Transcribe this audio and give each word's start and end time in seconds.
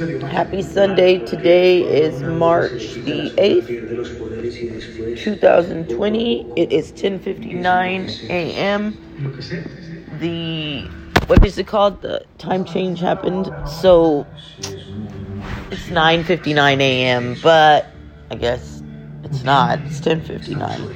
Happy 0.00 0.62
Sunday. 0.62 1.18
Today 1.18 1.80
is 1.80 2.24
March 2.24 2.98
the 3.04 3.34
8th, 3.36 3.70
2020. 5.14 6.46
It 6.56 6.72
is 6.72 6.92
10:59 6.92 8.16
a.m. 8.30 8.96
The 10.10 10.90
what 11.26 11.44
is 11.44 11.58
it 11.58 11.66
called? 11.66 12.00
The 12.02 12.24
time 12.38 12.64
change 12.64 13.00
happened. 13.00 13.52
So 13.64 14.26
it's 15.70 15.90
9:59 15.90 16.80
a.m., 16.80 17.34
but 17.42 17.86
I 18.30 18.36
guess 18.36 18.82
it's 19.24 19.44
not. 19.44 19.80
It's 19.86 20.00
10:59. 20.00 20.88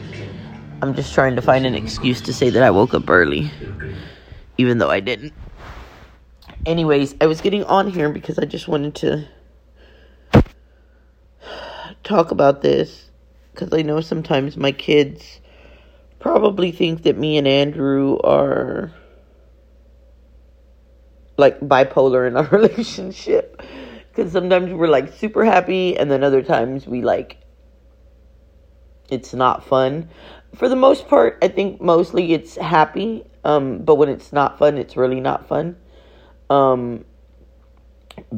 I'm 0.82 0.95
just 0.95 1.14
trying 1.14 1.36
to 1.36 1.43
find 1.43 1.66
an 1.66 1.75
excuse 1.75 2.21
to 2.23 2.32
say 2.32 2.50
that 2.50 2.62
I 2.62 2.71
woke 2.71 2.95
up 2.95 3.11
early 3.11 3.50
even 4.59 4.79
though 4.79 4.91
I 4.91 5.00
didn't 5.00 5.34
anyways, 6.66 7.14
I 7.20 7.26
was 7.26 7.40
getting 7.40 7.64
on 7.64 7.90
here 7.90 8.10
because 8.10 8.38
I 8.38 8.44
just 8.44 8.68
wanted 8.68 8.94
to 8.96 9.28
talk 12.02 12.30
about 12.30 12.62
this 12.62 13.10
because 13.52 13.72
I 13.72 13.82
know 13.82 14.00
sometimes 14.00 14.56
my 14.56 14.72
kids 14.72 15.41
probably 16.19 16.72
think 16.72 17.02
that 17.02 17.16
me 17.16 17.38
and 17.38 17.46
Andrew 17.46 18.19
are 18.24 18.92
like 21.36 21.60
bipolar 21.60 22.27
in 22.27 22.36
our 22.36 22.45
relationship 22.52 23.62
because 24.08 24.33
sometimes 24.33 24.72
we're 24.72 24.88
like 24.88 25.12
super 25.12 25.44
happy 25.44 25.96
and 25.96 26.10
then 26.10 26.22
other 26.22 26.42
times 26.42 26.86
we 26.86 27.02
like 27.02 27.38
it's 29.10 29.34
not 29.34 29.62
fun. 29.62 30.08
For 30.55 30.69
the 30.69 30.77
most 30.77 31.08
part 31.08 31.36
i 31.42 31.48
think 31.48 31.80
mostly 31.80 32.33
it's 32.33 32.55
happy 32.56 33.24
um, 33.42 33.78
but 33.78 33.96
when 33.96 34.08
it's 34.08 34.33
not 34.33 34.56
fun 34.56 34.78
it's 34.78 34.96
really 34.96 35.20
not 35.20 35.48
fun 35.48 35.77
um, 36.51 37.05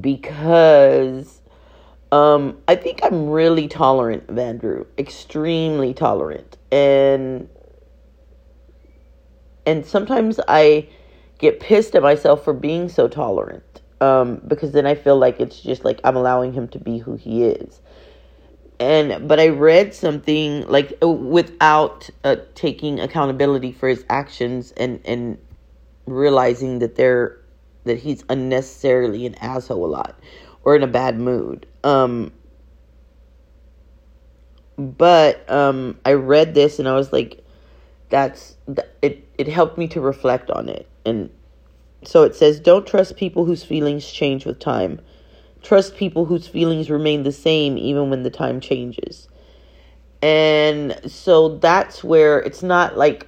because 0.00 1.40
um, 2.12 2.58
I 2.68 2.76
think 2.76 3.00
I'm 3.02 3.28
really 3.28 3.68
tolerant 3.68 4.28
of 4.28 4.38
Andrew, 4.38 4.86
extremely 4.98 5.92
tolerant, 5.94 6.56
and 6.70 7.48
and 9.66 9.84
sometimes 9.84 10.38
I 10.46 10.88
get 11.38 11.60
pissed 11.60 11.94
at 11.94 12.02
myself 12.02 12.44
for 12.44 12.54
being 12.54 12.88
so 12.88 13.08
tolerant 13.08 13.82
um, 14.00 14.40
because 14.46 14.72
then 14.72 14.86
I 14.86 14.94
feel 14.94 15.18
like 15.18 15.40
it's 15.40 15.60
just 15.60 15.84
like 15.84 16.00
I'm 16.04 16.16
allowing 16.16 16.52
him 16.52 16.68
to 16.68 16.78
be 16.78 16.98
who 16.98 17.16
he 17.16 17.44
is. 17.44 17.80
And 18.78 19.26
but 19.26 19.40
I 19.40 19.48
read 19.48 19.94
something 19.94 20.66
like 20.68 20.96
without 21.00 22.10
uh, 22.24 22.36
taking 22.54 23.00
accountability 23.00 23.72
for 23.72 23.88
his 23.88 24.04
actions 24.10 24.72
and 24.72 25.00
and 25.04 25.38
realizing 26.06 26.78
that 26.80 26.94
they're 26.94 27.38
that 27.86 27.98
he's 27.98 28.24
unnecessarily 28.28 29.26
an 29.26 29.34
asshole 29.36 29.84
a 29.84 29.88
lot 29.88 30.18
or 30.62 30.76
in 30.76 30.82
a 30.82 30.88
bad 30.88 31.18
mood. 31.18 31.66
Um, 31.82 32.32
but 34.76 35.48
um, 35.50 35.98
I 36.04 36.12
read 36.12 36.54
this 36.54 36.78
and 36.78 36.88
I 36.88 36.94
was 36.94 37.12
like, 37.12 37.42
that's 38.10 38.56
it. 39.02 39.26
It 39.38 39.48
helped 39.48 39.78
me 39.78 39.88
to 39.88 40.00
reflect 40.00 40.50
on 40.50 40.68
it, 40.68 40.88
and 41.04 41.30
so 42.04 42.22
it 42.22 42.36
says, 42.36 42.60
don't 42.60 42.86
trust 42.86 43.16
people 43.16 43.44
whose 43.44 43.64
feelings 43.64 44.10
change 44.10 44.46
with 44.46 44.60
time. 44.60 45.00
Trust 45.62 45.96
people 45.96 46.26
whose 46.26 46.46
feelings 46.46 46.88
remain 46.88 47.24
the 47.24 47.32
same 47.32 47.76
even 47.76 48.10
when 48.10 48.22
the 48.22 48.30
time 48.30 48.60
changes. 48.60 49.28
And 50.22 51.00
so 51.10 51.58
that's 51.58 52.04
where 52.04 52.38
it's 52.38 52.62
not 52.62 52.96
like 52.96 53.26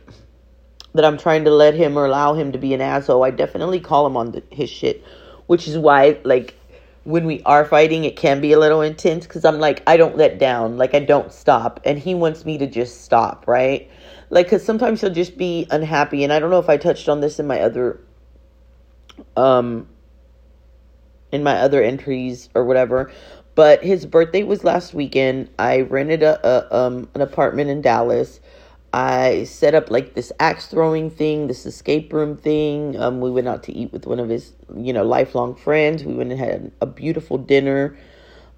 that 0.98 1.04
I'm 1.04 1.16
trying 1.16 1.44
to 1.44 1.52
let 1.52 1.74
him 1.74 1.96
or 1.96 2.06
allow 2.06 2.34
him 2.34 2.50
to 2.50 2.58
be 2.58 2.74
an 2.74 2.80
asshole. 2.80 3.22
I 3.22 3.30
definitely 3.30 3.78
call 3.78 4.04
him 4.04 4.16
on 4.16 4.32
the, 4.32 4.42
his 4.50 4.68
shit, 4.68 5.00
which 5.46 5.68
is 5.68 5.78
why 5.78 6.18
like 6.24 6.56
when 7.04 7.24
we 7.24 7.40
are 7.44 7.64
fighting, 7.64 8.02
it 8.02 8.16
can 8.16 8.40
be 8.40 8.52
a 8.52 8.58
little 8.58 8.82
intense 8.82 9.24
because 9.24 9.44
I'm 9.44 9.60
like 9.60 9.80
I 9.86 9.96
don't 9.96 10.16
let 10.16 10.40
down, 10.40 10.76
like 10.76 10.96
I 10.96 10.98
don't 10.98 11.32
stop, 11.32 11.78
and 11.84 12.00
he 12.00 12.16
wants 12.16 12.44
me 12.44 12.58
to 12.58 12.66
just 12.66 13.02
stop, 13.02 13.46
right? 13.46 13.88
Like 14.30 14.46
because 14.46 14.64
sometimes 14.64 15.00
he'll 15.00 15.10
just 15.10 15.38
be 15.38 15.68
unhappy, 15.70 16.24
and 16.24 16.32
I 16.32 16.40
don't 16.40 16.50
know 16.50 16.58
if 16.58 16.68
I 16.68 16.76
touched 16.76 17.08
on 17.08 17.20
this 17.20 17.38
in 17.38 17.46
my 17.46 17.60
other 17.60 18.00
um 19.36 19.88
in 21.30 21.44
my 21.44 21.58
other 21.58 21.80
entries 21.80 22.48
or 22.56 22.64
whatever 22.64 23.12
but 23.54 23.82
his 23.82 24.06
birthday 24.06 24.44
was 24.44 24.62
last 24.62 24.94
weekend. 24.94 25.50
I 25.58 25.80
rented 25.80 26.22
a, 26.22 26.38
a 26.46 26.76
um 26.76 27.08
an 27.14 27.20
apartment 27.20 27.70
in 27.70 27.82
dallas 27.82 28.38
I 28.92 29.44
set 29.44 29.74
up 29.74 29.90
like 29.90 30.14
this 30.14 30.32
axe 30.40 30.66
throwing 30.66 31.10
thing, 31.10 31.46
this 31.46 31.66
escape 31.66 32.12
room 32.12 32.36
thing. 32.36 32.98
Um, 32.98 33.20
we 33.20 33.30
went 33.30 33.46
out 33.46 33.62
to 33.64 33.72
eat 33.72 33.92
with 33.92 34.06
one 34.06 34.18
of 34.18 34.28
his, 34.30 34.52
you 34.74 34.92
know, 34.92 35.04
lifelong 35.04 35.54
friends. 35.54 36.04
We 36.04 36.14
went 36.14 36.30
and 36.30 36.40
had 36.40 36.72
a 36.80 36.86
beautiful 36.86 37.36
dinner. 37.36 37.98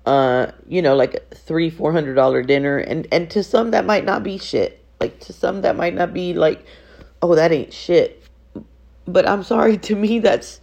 Uh, 0.06 0.52
you 0.68 0.82
know, 0.82 0.94
like 0.94 1.14
a 1.14 1.34
three, 1.34 1.68
four 1.68 1.92
hundred 1.92 2.14
dollar 2.14 2.42
dinner, 2.42 2.78
and 2.78 3.06
and 3.12 3.28
to 3.30 3.42
some 3.42 3.72
that 3.72 3.84
might 3.84 4.04
not 4.04 4.22
be 4.22 4.38
shit. 4.38 4.82
Like 5.00 5.18
to 5.20 5.32
some 5.32 5.62
that 5.62 5.76
might 5.76 5.94
not 5.94 6.14
be 6.14 6.32
like, 6.32 6.64
oh, 7.22 7.34
that 7.34 7.52
ain't 7.52 7.72
shit. 7.72 8.22
But 9.06 9.28
I'm 9.28 9.42
sorry, 9.42 9.76
to 9.88 9.96
me 9.96 10.20
that's 10.20 10.60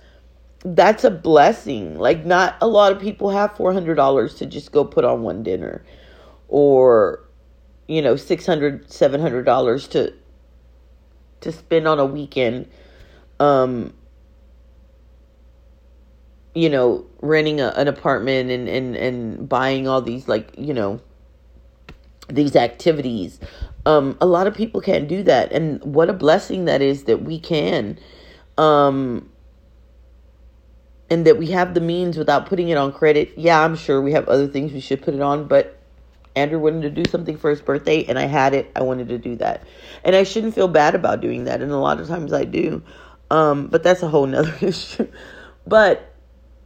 that's 0.63 1.03
a 1.03 1.11
blessing. 1.11 1.99
Like 1.99 2.25
not 2.25 2.55
a 2.61 2.67
lot 2.67 2.93
of 2.93 3.01
people 3.01 3.31
have 3.31 3.55
four 3.57 3.73
hundred 3.73 3.95
dollars 3.95 4.35
to 4.35 4.45
just 4.45 4.71
go 4.71 4.85
put 4.85 5.03
on 5.03 5.23
one 5.23 5.43
dinner, 5.43 5.83
or 6.47 7.26
you 7.87 8.01
know, 8.01 8.15
six 8.15 8.45
hundred, 8.45 8.91
seven 8.91 9.21
hundred 9.21 9.43
dollars 9.43 9.87
to 9.89 10.13
to 11.41 11.51
spend 11.51 11.87
on 11.87 11.99
a 11.99 12.05
weekend, 12.05 12.67
um, 13.39 13.93
you 16.55 16.69
know, 16.69 17.05
renting 17.21 17.61
a, 17.61 17.67
an 17.77 17.87
apartment 17.87 18.49
and, 18.49 18.67
and, 18.67 18.95
and 18.95 19.47
buying 19.47 19.87
all 19.87 20.01
these 20.01 20.27
like, 20.27 20.49
you 20.57 20.73
know, 20.73 20.99
these 22.27 22.55
activities. 22.55 23.39
Um, 23.85 24.17
a 24.19 24.25
lot 24.25 24.47
of 24.47 24.55
people 24.55 24.81
can't 24.81 25.07
do 25.07 25.23
that. 25.23 25.51
And 25.51 25.81
what 25.83 26.09
a 26.09 26.13
blessing 26.13 26.65
that 26.65 26.81
is 26.81 27.03
that 27.03 27.21
we 27.21 27.39
can. 27.39 27.99
Um, 28.57 29.29
and 31.09 31.25
that 31.25 31.37
we 31.37 31.47
have 31.51 31.73
the 31.73 31.79
means 31.79 32.17
without 32.17 32.47
putting 32.47 32.69
it 32.69 32.77
on 32.77 32.91
credit. 32.91 33.31
Yeah, 33.37 33.63
I'm 33.63 33.75
sure 33.75 34.01
we 34.01 34.11
have 34.11 34.27
other 34.27 34.47
things 34.47 34.73
we 34.73 34.81
should 34.81 35.01
put 35.01 35.13
it 35.13 35.21
on, 35.21 35.47
but 35.47 35.76
Andrew 36.37 36.59
wanted 36.59 36.83
to 36.83 37.03
do 37.03 37.09
something 37.09 37.35
for 37.35 37.49
his 37.49 37.61
birthday 37.61 38.05
and 38.05 38.19
I 38.19 38.25
had 38.25 38.53
it. 38.53 38.71
I 38.75 38.83
wanted 38.83 39.09
to 39.09 39.17
do 39.17 39.35
that. 39.37 39.65
And 40.03 40.15
I 40.15 40.23
shouldn't 40.23 40.53
feel 40.53 40.67
bad 40.67 40.93
about 40.95 41.19
doing 41.19 41.45
that. 41.45 41.61
And 41.61 41.71
a 41.71 41.77
lot 41.77 41.99
of 41.99 42.07
times 42.07 42.31
I 42.31 42.43
do. 42.43 42.83
Um, 43.31 43.67
but 43.67 43.83
that's 43.83 44.03
a 44.03 44.07
whole 44.07 44.27
nother 44.27 44.55
issue. 44.61 45.07
But, 45.65 46.13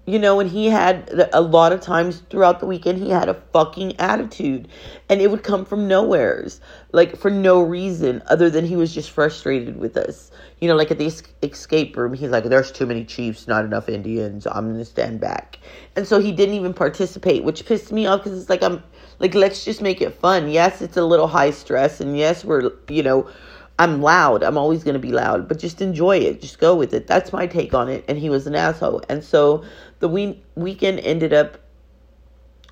you 0.06 0.20
know, 0.20 0.36
when 0.36 0.48
he 0.48 0.68
had 0.68 1.30
a 1.34 1.42
lot 1.42 1.72
of 1.72 1.80
times 1.80 2.22
throughout 2.30 2.60
the 2.60 2.66
weekend, 2.66 3.00
he 3.00 3.10
had 3.10 3.30
a 3.30 3.42
fucking 3.54 4.00
attitude. 4.00 4.68
And 5.10 5.22
it 5.22 5.32
would 5.32 5.44
come 5.44 5.64
from 5.66 5.88
nowheres. 5.88 6.60
Like, 6.92 7.16
for 7.16 7.32
no 7.32 7.62
reason 7.62 8.22
other 8.28 8.50
than 8.50 8.66
he 8.66 8.76
was 8.76 8.94
just 8.94 9.10
frustrated 9.10 9.78
with 9.78 9.96
us. 9.96 10.32
You 10.60 10.68
know, 10.68 10.76
like 10.76 10.92
at 10.92 10.98
the 10.98 11.12
escape 11.42 11.96
room, 11.96 12.14
he's 12.14 12.30
like, 12.30 12.44
there's 12.44 12.72
too 12.72 12.86
many 12.86 13.06
chiefs, 13.06 13.48
not 13.48 13.66
enough 13.66 13.90
Indians. 13.90 14.46
I'm 14.46 14.68
going 14.68 14.78
to 14.78 14.86
stand 14.86 15.22
back. 15.22 15.60
And 15.96 16.06
so 16.06 16.20
he 16.20 16.32
didn't 16.32 16.56
even 16.56 16.74
participate, 16.74 17.44
which 17.44 17.66
pissed 17.66 17.92
me 17.92 18.06
off 18.06 18.24
because 18.24 18.40
it's 18.40 18.50
like, 18.50 18.62
I'm 18.62 18.84
like, 19.22 19.36
let's 19.36 19.64
just 19.64 19.82
make 19.82 20.02
it 20.02 20.14
fun. 20.16 20.50
Yes, 20.50 20.82
it's 20.82 20.98
a 20.98 21.06
little 21.06 21.28
high 21.28 21.52
stress, 21.52 22.02
and 22.02 22.18
yes, 22.18 22.44
we're, 22.44 22.72
you 22.90 23.04
know, 23.04 23.30
I'm 23.78 24.02
loud. 24.02 24.44
I'm 24.44 24.58
always 24.58 24.84
going 24.84 24.96
to 24.96 25.00
be 25.00 25.12
loud, 25.12 25.48
but 25.48 25.60
just 25.60 25.82
enjoy 25.82 26.18
it. 26.18 26.42
Just 26.42 26.60
go 26.60 26.76
with 26.76 26.94
it. 26.94 27.08
That's 27.08 27.32
my 27.32 27.48
take 27.48 27.74
on 27.74 27.88
it. 27.88 28.04
And 28.08 28.18
he 28.18 28.30
was 28.30 28.46
an 28.48 28.56
asshole. 28.56 29.02
And 29.10 29.24
so 29.24 29.64
the 30.00 30.08
we- 30.08 30.42
weekend 30.56 31.00
ended 31.00 31.34
up 31.34 31.58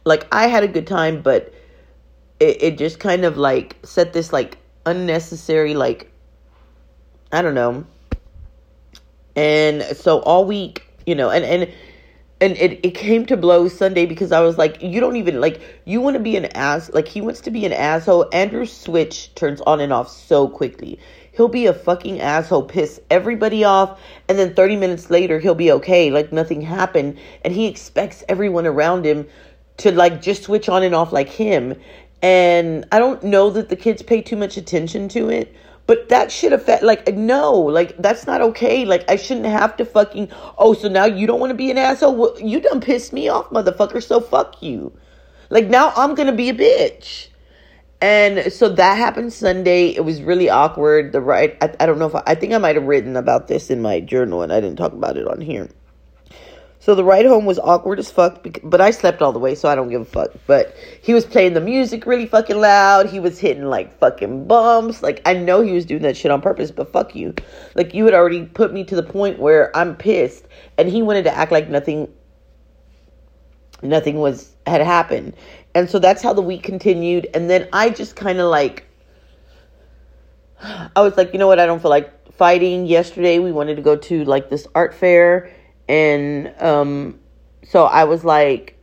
like 0.05 0.27
I 0.31 0.47
had 0.47 0.63
a 0.63 0.67
good 0.67 0.87
time, 0.87 1.21
but 1.21 1.53
it, 2.39 2.61
it 2.61 2.77
just 2.77 2.99
kind 2.99 3.25
of 3.25 3.37
like 3.37 3.77
set 3.83 4.13
this 4.13 4.33
like 4.33 4.57
unnecessary, 4.85 5.73
like, 5.73 6.11
I 7.31 7.41
don't 7.41 7.55
know. 7.55 7.85
And 9.35 9.83
so 9.95 10.19
all 10.19 10.45
week, 10.45 10.85
you 11.05 11.15
know, 11.15 11.29
and, 11.29 11.45
and, 11.45 11.71
and 12.41 12.55
it, 12.57 12.79
it 12.83 12.91
came 12.91 13.25
to 13.25 13.37
blows 13.37 13.77
Sunday 13.77 14.05
because 14.05 14.31
I 14.31 14.39
was 14.41 14.57
like, 14.57 14.81
you 14.81 14.99
don't 14.99 15.17
even 15.17 15.41
like 15.41 15.61
you 15.85 16.01
want 16.01 16.15
to 16.15 16.19
be 16.21 16.35
an 16.37 16.45
ass 16.45 16.89
like 16.93 17.07
he 17.07 17.21
wants 17.21 17.41
to 17.41 17.51
be 17.51 17.65
an 17.65 17.73
asshole. 17.73 18.29
Andrew's 18.31 18.71
switch 18.71 19.33
turns 19.35 19.61
on 19.61 19.79
and 19.81 19.91
off 19.91 20.09
so 20.09 20.47
quickly. 20.47 20.99
He'll 21.33 21.47
be 21.47 21.67
a 21.67 21.73
fucking 21.73 22.19
asshole, 22.19 22.63
piss 22.63 22.99
everybody 23.09 23.63
off, 23.63 23.99
and 24.27 24.37
then 24.37 24.53
30 24.53 24.75
minutes 24.77 25.09
later 25.09 25.39
he'll 25.39 25.55
be 25.55 25.71
okay, 25.71 26.11
like 26.11 26.33
nothing 26.33 26.61
happened, 26.61 27.17
and 27.43 27.53
he 27.53 27.67
expects 27.67 28.23
everyone 28.27 28.65
around 28.65 29.05
him 29.05 29.27
to 29.77 29.91
like 29.91 30.21
just 30.21 30.43
switch 30.43 30.67
on 30.69 30.83
and 30.83 30.95
off 30.95 31.11
like 31.13 31.29
him. 31.29 31.75
And 32.21 32.85
I 32.91 32.99
don't 32.99 33.23
know 33.23 33.49
that 33.51 33.69
the 33.69 33.77
kids 33.77 34.01
pay 34.01 34.21
too 34.21 34.35
much 34.35 34.57
attention 34.57 35.07
to 35.09 35.29
it, 35.29 35.55
but 35.89 36.09
that 36.09 36.31
should 36.31 36.53
affect, 36.53 36.83
like, 36.83 37.15
no, 37.15 37.51
like, 37.51 37.97
that's 37.97 38.27
not 38.27 38.41
okay. 38.41 38.85
Like, 38.85 39.09
I 39.09 39.15
shouldn't 39.15 39.47
have 39.47 39.75
to 39.77 39.85
fucking, 39.85 40.29
oh, 40.55 40.75
so 40.75 40.87
now 40.87 41.05
you 41.05 41.25
don't 41.25 41.39
want 41.39 41.49
to 41.49 41.55
be 41.55 41.71
an 41.71 41.79
asshole? 41.79 42.15
Well, 42.15 42.39
you 42.39 42.61
done 42.61 42.79
pissed 42.79 43.11
me 43.11 43.27
off, 43.27 43.49
motherfucker, 43.49 44.03
so 44.03 44.21
fuck 44.21 44.61
you. 44.61 44.95
Like, 45.49 45.65
now 45.65 45.91
I'm 45.95 46.13
going 46.13 46.27
to 46.27 46.33
be 46.33 46.49
a 46.49 46.53
bitch. 46.53 47.29
And 48.01 48.53
so 48.53 48.69
that 48.69 48.99
happened 48.99 49.33
Sunday. 49.33 49.87
It 49.87 50.05
was 50.05 50.21
really 50.21 50.47
awkward. 50.47 51.11
The 51.11 51.21
right, 51.21 51.57
I, 51.59 51.73
I 51.79 51.87
don't 51.87 51.97
know 51.97 52.05
if 52.05 52.13
I, 52.13 52.21
I 52.27 52.35
think 52.35 52.53
I 52.53 52.59
might 52.59 52.75
have 52.75 52.85
written 52.85 53.15
about 53.15 53.47
this 53.47 53.71
in 53.71 53.81
my 53.81 53.99
journal 53.99 54.43
and 54.43 54.53
I 54.53 54.61
didn't 54.61 54.77
talk 54.77 54.93
about 54.93 55.17
it 55.17 55.27
on 55.27 55.41
here. 55.41 55.69
So 56.81 56.95
the 56.95 57.03
ride 57.03 57.25
home 57.25 57.45
was 57.45 57.59
awkward 57.59 57.99
as 57.99 58.09
fuck, 58.09 58.47
but 58.63 58.79
I 58.79 58.91
slept 58.91 59.21
all 59.21 59.33
the 59.33 59.39
way, 59.39 59.53
so 59.53 59.67
I 59.67 59.75
don't 59.75 59.89
give 59.89 60.01
a 60.01 60.05
fuck. 60.05 60.31
But 60.47 60.73
he 61.01 61.13
was 61.13 61.25
playing 61.25 61.53
the 61.53 61.59
music 61.59 62.05
really 62.05 62.25
fucking 62.25 62.57
loud. 62.57 63.09
He 63.09 63.19
was 63.19 63.37
hitting 63.37 63.65
like 63.65 63.99
fucking 63.99 64.47
bumps. 64.47 65.03
Like 65.03 65.21
I 65.25 65.33
know 65.33 65.59
he 65.59 65.73
was 65.73 65.85
doing 65.85 66.03
that 66.03 66.15
shit 66.15 66.31
on 66.31 66.41
purpose, 66.41 66.71
but 66.71 66.89
fuck 66.93 67.15
you. 67.15 67.35
Like 67.75 67.93
you 67.93 68.05
had 68.05 68.13
already 68.13 68.45
put 68.45 68.71
me 68.71 68.85
to 68.85 68.95
the 68.95 69.03
point 69.03 69.39
where 69.39 69.75
I'm 69.75 69.93
pissed, 69.93 70.45
and 70.77 70.87
he 70.87 71.01
wanted 71.01 71.23
to 71.23 71.35
act 71.35 71.51
like 71.51 71.67
nothing, 71.67 72.07
nothing 73.81 74.19
was 74.19 74.55
had 74.65 74.79
happened. 74.79 75.35
And 75.75 75.89
so 75.89 75.99
that's 75.99 76.21
how 76.21 76.31
the 76.31 76.41
week 76.41 76.63
continued. 76.63 77.27
And 77.33 77.49
then 77.49 77.67
I 77.73 77.89
just 77.89 78.15
kind 78.15 78.39
of 78.39 78.49
like, 78.49 78.85
I 80.61 81.01
was 81.01 81.17
like, 81.17 81.33
you 81.33 81.39
know 81.39 81.47
what? 81.47 81.59
I 81.59 81.65
don't 81.65 81.81
feel 81.81 81.91
like 81.91 82.31
fighting. 82.31 82.85
Yesterday 82.85 83.39
we 83.39 83.51
wanted 83.51 83.75
to 83.75 83.81
go 83.81 83.97
to 83.97 84.23
like 84.23 84.49
this 84.49 84.65
art 84.73 84.93
fair 84.93 85.51
and 85.89 86.53
um, 86.61 87.19
so 87.67 87.85
I 87.85 88.03
was 88.03 88.23
like, 88.23 88.77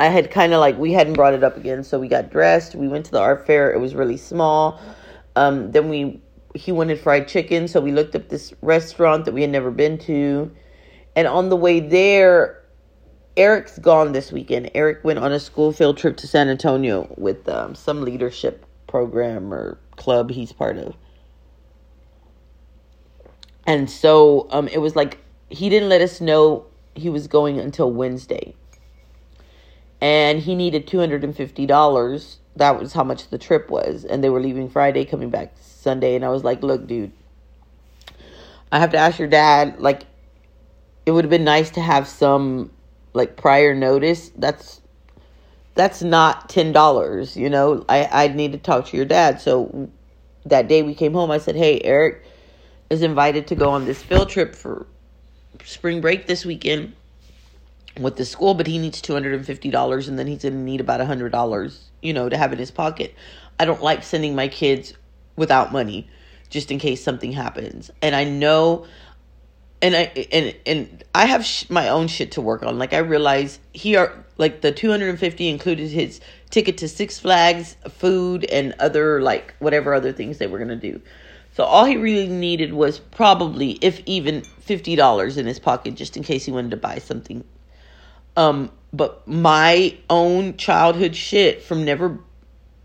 I 0.00 0.06
had 0.06 0.30
kind 0.30 0.52
of 0.52 0.58
like, 0.58 0.76
we 0.76 0.92
hadn't 0.92 1.12
brought 1.14 1.32
it 1.32 1.44
up 1.44 1.56
again. 1.56 1.84
So 1.84 2.00
we 2.00 2.08
got 2.08 2.30
dressed. 2.30 2.74
We 2.74 2.88
went 2.88 3.06
to 3.06 3.12
the 3.12 3.20
art 3.20 3.46
fair. 3.46 3.72
It 3.72 3.78
was 3.78 3.94
really 3.94 4.16
small. 4.16 4.80
Um, 5.36 5.70
then 5.70 5.88
we, 5.88 6.20
he 6.56 6.72
wanted 6.72 6.98
fried 6.98 7.28
chicken. 7.28 7.68
So 7.68 7.80
we 7.80 7.92
looked 7.92 8.16
up 8.16 8.28
this 8.28 8.52
restaurant 8.62 9.26
that 9.26 9.32
we 9.32 9.42
had 9.42 9.50
never 9.50 9.70
been 9.70 9.96
to. 9.98 10.50
And 11.14 11.28
on 11.28 11.50
the 11.50 11.56
way 11.56 11.78
there, 11.78 12.64
Eric's 13.36 13.78
gone 13.78 14.10
this 14.10 14.32
weekend. 14.32 14.72
Eric 14.74 15.04
went 15.04 15.20
on 15.20 15.30
a 15.30 15.38
school 15.38 15.72
field 15.72 15.98
trip 15.98 16.16
to 16.16 16.26
San 16.26 16.48
Antonio 16.48 17.14
with 17.16 17.48
um, 17.48 17.76
some 17.76 18.02
leadership 18.02 18.66
program 18.88 19.54
or 19.54 19.78
club 19.94 20.30
he's 20.30 20.52
part 20.52 20.78
of. 20.78 20.96
And 23.66 23.88
so 23.88 24.48
um, 24.50 24.66
it 24.66 24.78
was 24.78 24.96
like 24.96 25.18
he 25.50 25.68
didn't 25.68 25.88
let 25.88 26.00
us 26.00 26.20
know 26.20 26.66
he 26.94 27.10
was 27.10 27.26
going 27.26 27.58
until 27.58 27.90
Wednesday. 27.90 28.54
And 30.00 30.38
he 30.38 30.54
needed 30.54 30.86
$250. 30.86 32.36
That 32.56 32.80
was 32.80 32.92
how 32.94 33.04
much 33.04 33.28
the 33.28 33.38
trip 33.38 33.68
was. 33.68 34.04
And 34.04 34.24
they 34.24 34.30
were 34.30 34.40
leaving 34.40 34.70
Friday, 34.70 35.04
coming 35.04 35.28
back 35.28 35.54
Sunday. 35.60 36.14
And 36.14 36.24
I 36.24 36.30
was 36.30 36.42
like, 36.42 36.62
look, 36.62 36.86
dude, 36.86 37.12
I 38.72 38.78
have 38.78 38.92
to 38.92 38.98
ask 38.98 39.18
your 39.18 39.28
dad, 39.28 39.80
like, 39.80 40.04
it 41.04 41.10
would 41.10 41.24
have 41.24 41.30
been 41.30 41.44
nice 41.44 41.70
to 41.70 41.80
have 41.80 42.06
some, 42.06 42.70
like, 43.12 43.36
prior 43.36 43.74
notice. 43.74 44.30
That's 44.36 44.80
that's 45.74 46.02
not 46.02 46.48
ten 46.48 46.72
dollars 46.72 47.36
you 47.36 47.48
know 47.48 47.84
i 47.88 48.04
i 48.24 48.28
need 48.28 48.52
to 48.52 48.58
talk 48.58 48.86
to 48.86 48.96
your 48.96 49.06
dad 49.06 49.40
so 49.40 49.88
that 50.44 50.68
day 50.68 50.82
we 50.82 50.94
came 50.94 51.12
home 51.12 51.30
i 51.30 51.38
said 51.38 51.54
hey 51.54 51.80
eric 51.82 52.22
is 52.90 53.02
invited 53.02 53.46
to 53.46 53.54
go 53.54 53.70
on 53.70 53.84
this 53.84 54.02
field 54.02 54.28
trip 54.28 54.54
for 54.54 54.86
spring 55.64 56.00
break 56.00 56.26
this 56.26 56.44
weekend 56.44 56.94
with 57.98 58.16
the 58.16 58.24
school, 58.24 58.54
but 58.54 58.66
he 58.66 58.78
needs 58.78 59.02
$250 59.02 60.08
and 60.08 60.18
then 60.18 60.26
he's 60.26 60.42
going 60.42 60.54
to 60.54 60.60
need 60.60 60.80
about 60.80 61.00
$100, 61.00 61.78
you 62.02 62.12
know, 62.12 62.28
to 62.28 62.36
have 62.36 62.52
in 62.52 62.58
his 62.58 62.70
pocket. 62.70 63.14
I 63.58 63.64
don't 63.64 63.82
like 63.82 64.02
sending 64.02 64.34
my 64.34 64.48
kids 64.48 64.94
without 65.36 65.72
money 65.72 66.08
just 66.48 66.70
in 66.70 66.78
case 66.78 67.02
something 67.02 67.32
happens. 67.32 67.90
And 68.02 68.14
I 68.14 68.24
know 68.24 68.86
and 69.82 69.96
I 69.96 70.26
and 70.30 70.54
and 70.66 71.04
I 71.14 71.26
have 71.26 71.44
sh- 71.44 71.68
my 71.70 71.88
own 71.88 72.08
shit 72.08 72.32
to 72.32 72.40
work 72.40 72.62
on. 72.62 72.78
Like 72.78 72.92
I 72.92 72.98
realize 72.98 73.58
he 73.72 73.96
are 73.96 74.12
like 74.36 74.60
the 74.60 74.72
250 74.72 75.48
included 75.48 75.90
his 75.90 76.20
ticket 76.50 76.78
to 76.78 76.88
Six 76.88 77.18
Flags, 77.18 77.76
food 77.88 78.44
and 78.44 78.74
other 78.78 79.22
like 79.22 79.54
whatever 79.58 79.94
other 79.94 80.12
things 80.12 80.38
they 80.38 80.46
were 80.46 80.58
going 80.58 80.68
to 80.68 80.76
do. 80.76 81.00
So 81.52 81.64
all 81.64 81.84
he 81.84 81.96
really 81.96 82.28
needed 82.28 82.72
was 82.72 82.98
probably, 82.98 83.72
if 83.80 84.00
even, 84.06 84.42
fifty 84.42 84.96
dollars 84.96 85.36
in 85.36 85.46
his 85.46 85.58
pocket 85.58 85.94
just 85.96 86.16
in 86.16 86.22
case 86.22 86.44
he 86.44 86.52
wanted 86.52 86.70
to 86.70 86.76
buy 86.76 86.98
something. 86.98 87.44
Um, 88.36 88.70
but 88.92 89.26
my 89.26 89.96
own 90.08 90.56
childhood 90.56 91.16
shit 91.16 91.62
from 91.62 91.84
never, 91.84 92.20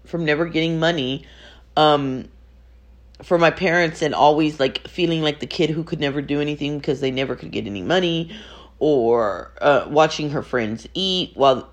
from 0.06 0.26
never 0.26 0.46
getting 0.46 0.80
money, 0.80 1.26
um, 1.78 2.30
for 3.24 3.38
my 3.38 3.52
parents 3.52 4.02
and 4.02 4.14
always 4.14 4.60
like 4.60 4.88
feeling 4.88 5.22
like 5.22 5.40
the 5.40 5.48
kid 5.48 5.70
who 5.70 5.84
could 5.84 6.00
never 6.00 6.22
do 6.22 6.42
anything 6.42 6.78
because 6.80 7.00
they 7.00 7.12
never 7.12 7.36
could 7.36 7.52
get 7.52 7.66
any 7.66 7.82
money, 7.82 8.36
or 8.80 9.52
uh, 9.62 9.86
watching 9.88 10.32
her 10.32 10.42
friends 10.42 10.88
eat 10.94 11.32
while 11.36 11.70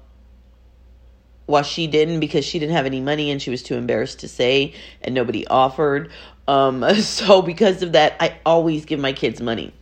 while 1.46 1.62
she 1.62 1.86
didn't 1.86 2.20
because 2.20 2.44
she 2.44 2.58
didn't 2.58 2.74
have 2.74 2.86
any 2.86 3.00
money 3.00 3.30
and 3.30 3.42
she 3.42 3.50
was 3.50 3.62
too 3.62 3.74
embarrassed 3.74 4.20
to 4.20 4.28
say 4.28 4.74
and 5.02 5.14
nobody 5.14 5.46
offered 5.46 6.10
um, 6.48 6.84
so 7.00 7.42
because 7.42 7.82
of 7.82 7.92
that, 7.92 8.16
I 8.20 8.38
always 8.44 8.84
give 8.84 9.00
my 9.00 9.12
kids 9.12 9.40
money. 9.40 9.72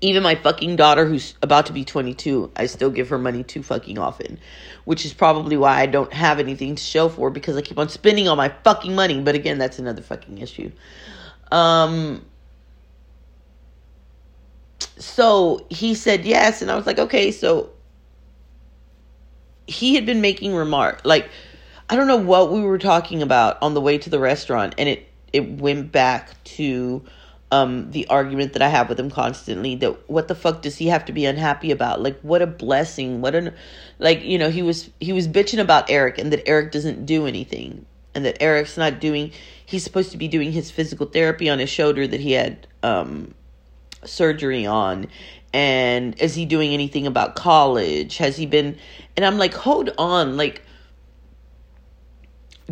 Even 0.00 0.22
my 0.22 0.36
fucking 0.36 0.76
daughter, 0.76 1.04
who's 1.04 1.34
about 1.42 1.66
to 1.66 1.72
be 1.72 1.84
22, 1.84 2.52
I 2.54 2.66
still 2.66 2.90
give 2.90 3.08
her 3.08 3.18
money 3.18 3.42
too 3.42 3.62
fucking 3.62 3.98
often. 3.98 4.38
Which 4.84 5.04
is 5.04 5.12
probably 5.12 5.56
why 5.56 5.80
I 5.80 5.86
don't 5.86 6.12
have 6.12 6.38
anything 6.38 6.76
to 6.76 6.82
show 6.82 7.08
for 7.08 7.30
because 7.30 7.56
I 7.56 7.62
keep 7.62 7.78
on 7.78 7.88
spending 7.88 8.28
all 8.28 8.36
my 8.36 8.50
fucking 8.62 8.94
money. 8.94 9.20
But 9.20 9.34
again, 9.34 9.58
that's 9.58 9.78
another 9.78 10.02
fucking 10.02 10.38
issue. 10.38 10.70
Um, 11.50 12.24
so 14.96 15.66
he 15.70 15.94
said 15.94 16.24
yes, 16.24 16.62
and 16.62 16.70
I 16.70 16.76
was 16.76 16.86
like, 16.86 16.98
okay, 16.98 17.32
so 17.32 17.70
he 19.66 19.94
had 19.94 20.06
been 20.06 20.20
making 20.20 20.54
remark 20.54 21.00
like 21.04 21.28
I 21.88 21.96
don't 21.96 22.06
know 22.06 22.16
what 22.16 22.50
we 22.50 22.60
were 22.62 22.78
talking 22.78 23.22
about 23.22 23.58
on 23.60 23.74
the 23.74 23.80
way 23.80 23.98
to 23.98 24.10
the 24.10 24.18
restaurant, 24.18 24.74
and 24.78 24.88
it 24.88 25.08
it 25.32 25.60
went 25.60 25.92
back 25.92 26.42
to 26.44 27.04
um, 27.52 27.90
the 27.90 28.06
argument 28.08 28.54
that 28.54 28.62
I 28.62 28.68
have 28.68 28.88
with 28.88 28.98
him 28.98 29.10
constantly. 29.10 29.76
That 29.76 30.08
what 30.08 30.28
the 30.28 30.34
fuck 30.34 30.62
does 30.62 30.76
he 30.76 30.88
have 30.88 31.04
to 31.06 31.12
be 31.12 31.26
unhappy 31.26 31.70
about? 31.70 32.00
Like 32.00 32.18
what 32.22 32.40
a 32.40 32.46
blessing. 32.46 33.20
What 33.20 33.34
an 33.34 33.54
like 33.98 34.24
you 34.24 34.38
know 34.38 34.50
he 34.50 34.62
was 34.62 34.90
he 34.98 35.12
was 35.12 35.28
bitching 35.28 35.60
about 35.60 35.90
Eric 35.90 36.18
and 36.18 36.32
that 36.32 36.48
Eric 36.48 36.72
doesn't 36.72 37.04
do 37.04 37.26
anything 37.26 37.84
and 38.14 38.24
that 38.24 38.42
Eric's 38.42 38.76
not 38.76 38.98
doing. 38.98 39.32
He's 39.66 39.84
supposed 39.84 40.10
to 40.12 40.16
be 40.16 40.28
doing 40.28 40.52
his 40.52 40.70
physical 40.70 41.06
therapy 41.06 41.50
on 41.50 41.58
his 41.58 41.70
shoulder 41.70 42.06
that 42.06 42.20
he 42.20 42.32
had 42.32 42.66
um, 42.82 43.34
surgery 44.04 44.64
on. 44.64 45.08
And 45.54 46.20
is 46.20 46.34
he 46.34 46.44
doing 46.44 46.74
anything 46.74 47.06
about 47.06 47.36
college? 47.36 48.18
Has 48.18 48.36
he 48.36 48.44
been? 48.44 48.76
And 49.16 49.24
I'm 49.24 49.38
like, 49.38 49.54
hold 49.54 49.90
on, 49.96 50.36
like 50.36 50.62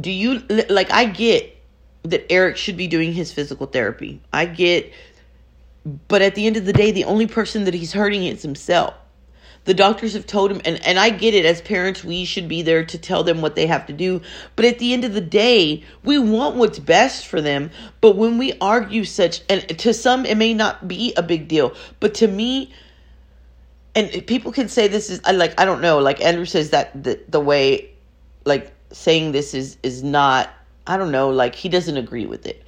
do 0.00 0.10
you 0.10 0.38
like 0.68 0.90
I 0.90 1.04
get 1.04 1.56
that 2.04 2.30
Eric 2.32 2.56
should 2.56 2.76
be 2.76 2.88
doing 2.88 3.12
his 3.12 3.32
physical 3.32 3.66
therapy. 3.66 4.20
I 4.32 4.46
get 4.46 4.92
but 6.08 6.22
at 6.22 6.34
the 6.34 6.46
end 6.46 6.56
of 6.56 6.64
the 6.64 6.72
day 6.72 6.90
the 6.90 7.04
only 7.04 7.26
person 7.26 7.64
that 7.64 7.74
he's 7.74 7.92
hurting 7.92 8.24
is 8.24 8.42
himself. 8.42 8.94
The 9.64 9.74
doctors 9.74 10.14
have 10.14 10.26
told 10.26 10.50
him 10.50 10.60
and 10.64 10.84
and 10.84 10.98
I 10.98 11.10
get 11.10 11.34
it 11.34 11.44
as 11.44 11.60
parents 11.60 12.02
we 12.02 12.24
should 12.24 12.48
be 12.48 12.62
there 12.62 12.84
to 12.84 12.98
tell 12.98 13.22
them 13.22 13.40
what 13.40 13.54
they 13.54 13.66
have 13.66 13.86
to 13.86 13.92
do, 13.92 14.20
but 14.56 14.64
at 14.64 14.78
the 14.78 14.92
end 14.92 15.04
of 15.04 15.14
the 15.14 15.20
day, 15.20 15.84
we 16.02 16.18
want 16.18 16.56
what's 16.56 16.80
best 16.80 17.26
for 17.26 17.40
them, 17.40 17.70
but 18.00 18.16
when 18.16 18.38
we 18.38 18.54
argue 18.60 19.04
such 19.04 19.42
and 19.48 19.78
to 19.78 19.94
some 19.94 20.26
it 20.26 20.36
may 20.36 20.52
not 20.52 20.88
be 20.88 21.14
a 21.16 21.22
big 21.22 21.46
deal, 21.46 21.74
but 22.00 22.14
to 22.14 22.26
me 22.26 22.72
and 23.94 24.26
people 24.26 24.52
can 24.52 24.68
say 24.68 24.88
this 24.88 25.10
is 25.10 25.20
I 25.24 25.32
like 25.32 25.58
I 25.60 25.64
don't 25.64 25.80
know, 25.80 25.98
like 25.98 26.20
Andrew 26.20 26.44
says 26.44 26.70
that 26.70 27.02
the 27.02 27.20
the 27.28 27.40
way 27.40 27.90
like 28.44 28.72
saying 28.90 29.32
this 29.32 29.54
is 29.54 29.76
is 29.82 30.02
not 30.02 30.50
I 30.86 30.96
don't 30.96 31.12
know, 31.12 31.30
like 31.30 31.54
he 31.54 31.68
doesn't 31.68 31.96
agree 31.96 32.26
with 32.26 32.46
it. 32.46 32.64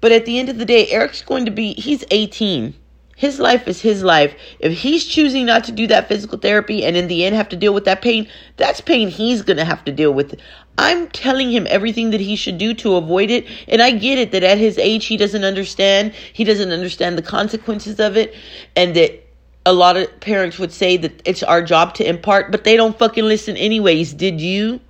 But 0.00 0.12
at 0.12 0.24
the 0.24 0.38
end 0.38 0.48
of 0.48 0.56
the 0.56 0.64
day, 0.64 0.88
Eric's 0.88 1.22
going 1.22 1.44
to 1.44 1.50
be 1.50 1.74
he's 1.74 2.04
18. 2.10 2.74
His 3.20 3.38
life 3.38 3.68
is 3.68 3.82
his 3.82 4.02
life. 4.02 4.34
If 4.60 4.78
he's 4.78 5.04
choosing 5.04 5.44
not 5.44 5.64
to 5.64 5.72
do 5.72 5.86
that 5.88 6.08
physical 6.08 6.38
therapy 6.38 6.86
and 6.86 6.96
in 6.96 7.06
the 7.06 7.26
end 7.26 7.36
have 7.36 7.50
to 7.50 7.56
deal 7.56 7.74
with 7.74 7.84
that 7.84 8.00
pain, 8.00 8.26
that's 8.56 8.80
pain 8.80 9.10
he's 9.10 9.42
going 9.42 9.58
to 9.58 9.64
have 9.66 9.84
to 9.84 9.92
deal 9.92 10.10
with. 10.10 10.36
I'm 10.78 11.06
telling 11.08 11.50
him 11.50 11.66
everything 11.68 12.12
that 12.12 12.20
he 12.22 12.34
should 12.34 12.56
do 12.56 12.72
to 12.72 12.96
avoid 12.96 13.30
it. 13.30 13.46
And 13.68 13.82
I 13.82 13.90
get 13.90 14.16
it 14.16 14.32
that 14.32 14.42
at 14.42 14.56
his 14.56 14.78
age, 14.78 15.04
he 15.04 15.18
doesn't 15.18 15.44
understand. 15.44 16.14
He 16.32 16.44
doesn't 16.44 16.72
understand 16.72 17.18
the 17.18 17.22
consequences 17.22 18.00
of 18.00 18.16
it. 18.16 18.34
And 18.74 18.96
that 18.96 19.22
a 19.66 19.74
lot 19.74 19.98
of 19.98 20.18
parents 20.20 20.58
would 20.58 20.72
say 20.72 20.96
that 20.96 21.20
it's 21.26 21.42
our 21.42 21.62
job 21.62 21.92
to 21.96 22.08
impart, 22.08 22.50
but 22.50 22.64
they 22.64 22.74
don't 22.74 22.98
fucking 22.98 23.24
listen 23.24 23.54
anyways. 23.58 24.14
Did 24.14 24.40
you? 24.40 24.80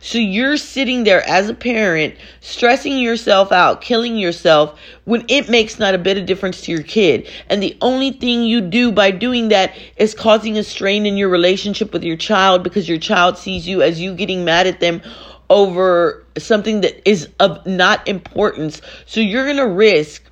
So 0.00 0.18
you're 0.18 0.56
sitting 0.56 1.04
there 1.04 1.26
as 1.28 1.48
a 1.48 1.54
parent, 1.54 2.14
stressing 2.40 2.98
yourself 2.98 3.52
out, 3.52 3.80
killing 3.80 4.16
yourself 4.16 4.78
when 5.04 5.24
it 5.28 5.48
makes 5.48 5.78
not 5.78 5.94
a 5.94 5.98
bit 5.98 6.18
of 6.18 6.26
difference 6.26 6.62
to 6.62 6.72
your 6.72 6.82
kid. 6.82 7.28
And 7.48 7.62
the 7.62 7.76
only 7.80 8.12
thing 8.12 8.44
you 8.44 8.60
do 8.60 8.92
by 8.92 9.10
doing 9.10 9.48
that 9.48 9.74
is 9.96 10.14
causing 10.14 10.58
a 10.58 10.64
strain 10.64 11.06
in 11.06 11.16
your 11.16 11.28
relationship 11.28 11.92
with 11.92 12.04
your 12.04 12.16
child 12.16 12.62
because 12.62 12.88
your 12.88 12.98
child 12.98 13.38
sees 13.38 13.66
you 13.66 13.82
as 13.82 14.00
you 14.00 14.14
getting 14.14 14.44
mad 14.44 14.66
at 14.66 14.80
them 14.80 15.02
over 15.50 16.24
something 16.38 16.80
that 16.80 17.08
is 17.08 17.28
of 17.38 17.64
not 17.66 18.08
importance. 18.08 18.80
So 19.06 19.20
you're 19.20 19.44
going 19.44 19.58
to 19.58 19.68
risk 19.68 20.24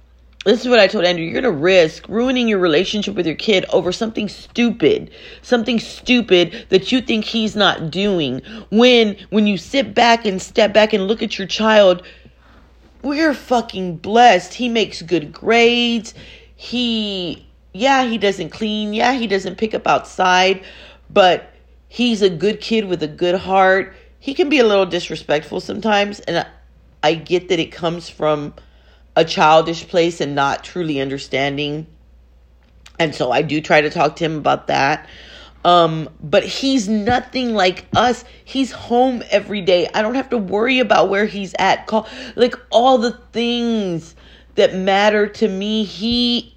this 0.45 0.63
is 0.63 0.69
what 0.69 0.79
I 0.79 0.87
told 0.87 1.05
Andrew. 1.05 1.25
You're 1.25 1.41
going 1.41 1.55
to 1.55 1.61
risk 1.61 2.09
ruining 2.09 2.49
your 2.49 2.59
relationship 2.59 3.15
with 3.15 3.27
your 3.27 3.35
kid 3.35 3.67
over 3.71 3.93
something 3.93 4.29
stupid, 4.29 5.11
something 5.43 5.79
stupid 5.79 6.67
that 6.71 6.91
you 6.91 7.03
think 7.03 7.25
he's 7.25 7.55
not 7.55 7.91
doing. 7.91 8.41
When, 8.71 9.17
when 9.29 9.47
you 9.47 9.59
sit 9.59 9.95
back 9.95 10.25
and 10.25 10.41
step 10.41 10.73
back 10.73 10.93
and 10.93 11.07
look 11.07 11.23
at 11.23 11.39
your 11.39 11.47
child, 11.47 12.03
we're 13.03 13.35
fucking 13.35 13.97
blessed. 13.99 14.55
He 14.55 14.69
makes 14.69 15.03
good 15.03 15.33
grades. 15.33 16.15
He 16.57 17.47
yeah, 17.73 18.05
he 18.05 18.19
doesn't 18.19 18.51
clean. 18.51 18.93
Yeah, 18.93 19.13
he 19.13 19.27
doesn't 19.27 19.57
pick 19.57 19.75
up 19.75 19.87
outside, 19.87 20.65
but 21.09 21.53
he's 21.89 22.23
a 22.23 22.31
good 22.31 22.61
kid 22.61 22.87
with 22.87 23.03
a 23.03 23.09
good 23.09 23.37
heart. 23.37 23.95
He 24.19 24.35
can 24.35 24.49
be 24.49 24.59
a 24.59 24.65
little 24.65 24.87
disrespectful 24.87 25.61
sometimes, 25.61 26.21
and 26.21 26.39
I, 26.39 26.47
I 27.03 27.15
get 27.15 27.49
that 27.49 27.59
it 27.59 27.73
comes 27.73 28.09
from 28.09 28.55
a 29.21 29.25
childish 29.25 29.87
place 29.87 30.21
and 30.21 30.35
not 30.35 30.65
truly 30.65 30.99
understanding. 30.99 31.87
And 32.99 33.15
so 33.15 33.31
I 33.31 33.43
do 33.43 33.61
try 33.61 33.83
to 33.83 33.91
talk 33.91 34.17
to 34.17 34.25
him 34.25 34.37
about 34.37 34.69
that. 34.69 35.09
Um, 35.62 36.09
but 36.23 36.43
he's 36.43 36.89
nothing 36.89 37.53
like 37.55 37.85
us. 37.95 38.25
He's 38.45 38.73
home 38.73 39.23
every 39.31 39.61
day. 39.61 39.89
I 39.93 40.00
don't 40.00 40.15
have 40.15 40.31
to 40.31 40.39
worry 40.39 40.79
about 40.79 41.11
where 41.11 41.27
he's 41.27 41.55
at. 41.59 41.87
Call 41.87 42.09
like 42.35 42.55
all 42.71 42.97
the 42.97 43.12
things 43.33 44.15
that 44.55 44.75
matter 44.75 45.27
to 45.27 45.49
me. 45.49 45.85
He 45.85 46.57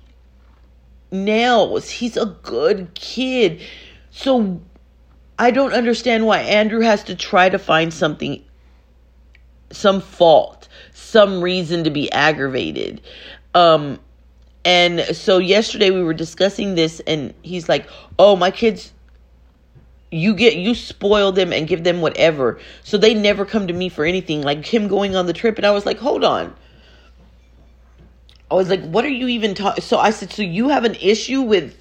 nails. 1.12 1.90
He's 1.90 2.16
a 2.16 2.26
good 2.44 2.94
kid. 2.94 3.62
So 4.10 4.62
I 5.38 5.52
don't 5.52 5.74
understand 5.74 6.26
why 6.26 6.40
Andrew 6.40 6.80
has 6.80 7.04
to 7.06 7.16
try 7.16 7.50
to 7.50 7.60
find 7.60 7.94
something, 7.94 8.42
some 9.70 10.00
fault, 10.00 10.63
some 11.14 11.44
reason 11.44 11.84
to 11.84 11.92
be 11.92 12.12
aggravated. 12.12 13.00
Um, 13.54 14.00
and 14.66 15.02
so 15.16 15.38
yesterday 15.38 15.92
we 15.92 16.02
were 16.02 16.16
discussing 16.16 16.74
this, 16.74 17.02
and 17.02 17.36
he's 17.44 17.70
like, 17.70 17.88
"Oh, 18.18 18.36
my 18.36 18.50
kids, 18.50 18.92
you 20.12 20.34
get 20.34 20.56
you 20.56 20.74
spoil 20.74 21.32
them 21.32 21.54
and 21.54 21.68
give 21.68 21.84
them 21.84 22.02
whatever, 22.02 22.60
so 22.84 22.98
they 22.98 23.14
never 23.14 23.46
come 23.46 23.68
to 23.68 23.74
me 23.74 23.90
for 23.90 24.06
anything." 24.06 24.42
Like 24.42 24.66
him 24.66 24.88
going 24.88 25.16
on 25.16 25.28
the 25.28 25.34
trip, 25.34 25.58
and 25.58 25.68
I 25.68 25.72
was 25.72 25.86
like, 25.86 26.00
"Hold 26.00 26.24
on." 26.24 26.56
I 28.50 28.56
was 28.56 28.70
like, 28.70 28.84
"What 28.84 29.06
are 29.06 29.16
you 29.22 29.28
even 29.28 29.54
talking?" 29.54 29.84
So 29.84 30.00
I 30.00 30.10
said, 30.10 30.34
"So 30.34 30.42
you 30.42 30.70
have 30.70 30.84
an 30.84 30.96
issue 30.96 31.42
with?" 31.42 31.78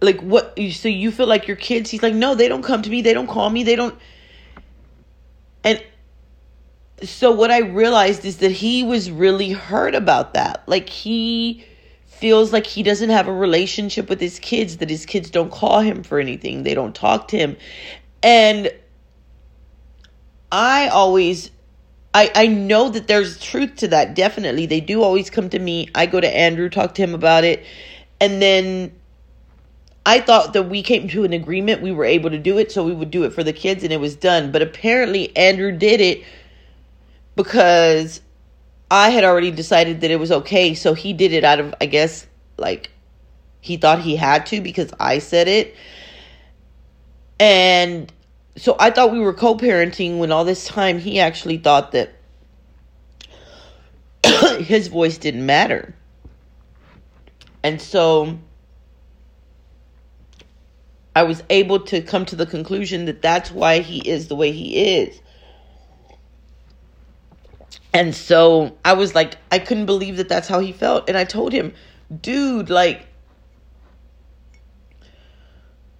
Like 0.00 0.20
what? 0.22 0.58
So 0.72 0.88
you 0.88 1.12
feel 1.12 1.28
like 1.28 1.46
your 1.46 1.56
kids? 1.56 1.90
He's 1.90 2.02
like, 2.02 2.14
no, 2.14 2.34
they 2.34 2.48
don't 2.48 2.62
come 2.62 2.82
to 2.82 2.90
me. 2.90 3.00
They 3.00 3.14
don't 3.14 3.28
call 3.28 3.48
me. 3.48 3.62
They 3.62 3.76
don't. 3.76 3.94
And 5.64 5.82
so 7.02 7.30
what 7.30 7.50
I 7.50 7.58
realized 7.58 8.24
is 8.24 8.38
that 8.38 8.52
he 8.52 8.82
was 8.82 9.10
really 9.10 9.52
hurt 9.52 9.94
about 9.94 10.34
that. 10.34 10.62
Like 10.66 10.88
he 10.88 11.64
feels 12.06 12.52
like 12.52 12.66
he 12.66 12.82
doesn't 12.82 13.10
have 13.10 13.28
a 13.28 13.32
relationship 13.32 14.08
with 14.08 14.20
his 14.20 14.38
kids, 14.38 14.78
that 14.78 14.88
his 14.88 15.04
kids 15.04 15.30
don't 15.30 15.50
call 15.50 15.80
him 15.80 16.02
for 16.02 16.18
anything, 16.18 16.62
they 16.62 16.74
don't 16.74 16.94
talk 16.94 17.28
to 17.28 17.36
him. 17.36 17.56
And 18.22 18.70
I 20.50 20.88
always 20.88 21.50
I 22.14 22.30
I 22.34 22.46
know 22.46 22.88
that 22.88 23.08
there's 23.08 23.38
truth 23.40 23.76
to 23.76 23.88
that. 23.88 24.14
Definitely. 24.14 24.64
They 24.66 24.80
do 24.80 25.02
always 25.02 25.28
come 25.28 25.50
to 25.50 25.58
me. 25.58 25.88
I 25.94 26.06
go 26.06 26.20
to 26.20 26.36
Andrew, 26.36 26.70
talk 26.70 26.94
to 26.94 27.02
him 27.02 27.14
about 27.14 27.44
it. 27.44 27.64
And 28.20 28.40
then 28.40 28.92
I 30.06 30.20
thought 30.20 30.54
that 30.54 30.62
we 30.62 30.82
came 30.82 31.08
to 31.08 31.24
an 31.24 31.34
agreement. 31.34 31.82
We 31.82 31.92
were 31.92 32.06
able 32.06 32.30
to 32.30 32.38
do 32.38 32.56
it, 32.56 32.72
so 32.72 32.84
we 32.84 32.94
would 32.94 33.10
do 33.10 33.24
it 33.24 33.34
for 33.34 33.44
the 33.44 33.52
kids 33.52 33.84
and 33.84 33.92
it 33.92 34.00
was 34.00 34.16
done. 34.16 34.50
But 34.50 34.62
apparently 34.62 35.36
Andrew 35.36 35.72
did 35.72 36.00
it 36.00 36.24
because 37.36 38.20
I 38.90 39.10
had 39.10 39.24
already 39.24 39.50
decided 39.50 40.00
that 40.00 40.10
it 40.10 40.16
was 40.16 40.32
okay. 40.32 40.74
So 40.74 40.94
he 40.94 41.12
did 41.12 41.32
it 41.32 41.44
out 41.44 41.60
of, 41.60 41.74
I 41.80 41.86
guess, 41.86 42.26
like 42.56 42.90
he 43.60 43.76
thought 43.76 44.00
he 44.00 44.16
had 44.16 44.46
to 44.46 44.60
because 44.60 44.90
I 44.98 45.18
said 45.18 45.46
it. 45.46 45.76
And 47.38 48.12
so 48.56 48.76
I 48.80 48.90
thought 48.90 49.12
we 49.12 49.20
were 49.20 49.34
co 49.34 49.56
parenting 49.56 50.18
when 50.18 50.32
all 50.32 50.44
this 50.44 50.66
time 50.66 50.98
he 50.98 51.20
actually 51.20 51.58
thought 51.58 51.92
that 51.92 52.14
his 54.60 54.88
voice 54.88 55.18
didn't 55.18 55.44
matter. 55.44 55.94
And 57.62 57.82
so 57.82 58.38
I 61.14 61.24
was 61.24 61.42
able 61.50 61.80
to 61.80 62.00
come 62.00 62.24
to 62.26 62.36
the 62.36 62.46
conclusion 62.46 63.06
that 63.06 63.20
that's 63.20 63.50
why 63.50 63.80
he 63.80 64.08
is 64.08 64.28
the 64.28 64.36
way 64.36 64.52
he 64.52 64.98
is. 64.98 65.20
And 67.96 68.14
so 68.14 68.76
I 68.84 68.92
was 68.92 69.14
like, 69.14 69.36
I 69.50 69.58
couldn't 69.58 69.86
believe 69.86 70.18
that 70.18 70.28
that's 70.28 70.48
how 70.48 70.58
he 70.58 70.70
felt. 70.70 71.08
And 71.08 71.16
I 71.16 71.24
told 71.24 71.54
him, 71.54 71.72
dude, 72.20 72.68
like, 72.68 73.06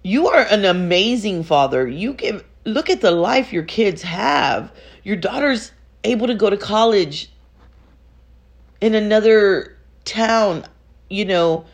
you 0.03 0.27
are 0.27 0.43
an 0.43 0.63
amazing 0.63 1.43
father. 1.43 1.87
You 1.87 2.13
give, 2.13 2.45
look 2.65 2.91
at 2.91 3.01
the 3.01 3.09
life 3.09 3.51
your 3.51 3.63
kids 3.63 4.03
have. 4.03 4.71
Your 5.03 5.15
daughter's 5.15 5.71
able 6.03 6.27
to 6.27 6.35
go 6.35 6.51
to 6.51 6.57
college 6.57 7.31
in 8.79 8.93
another 8.93 9.75
town, 10.05 10.65
you 11.09 11.25
know, 11.25 11.65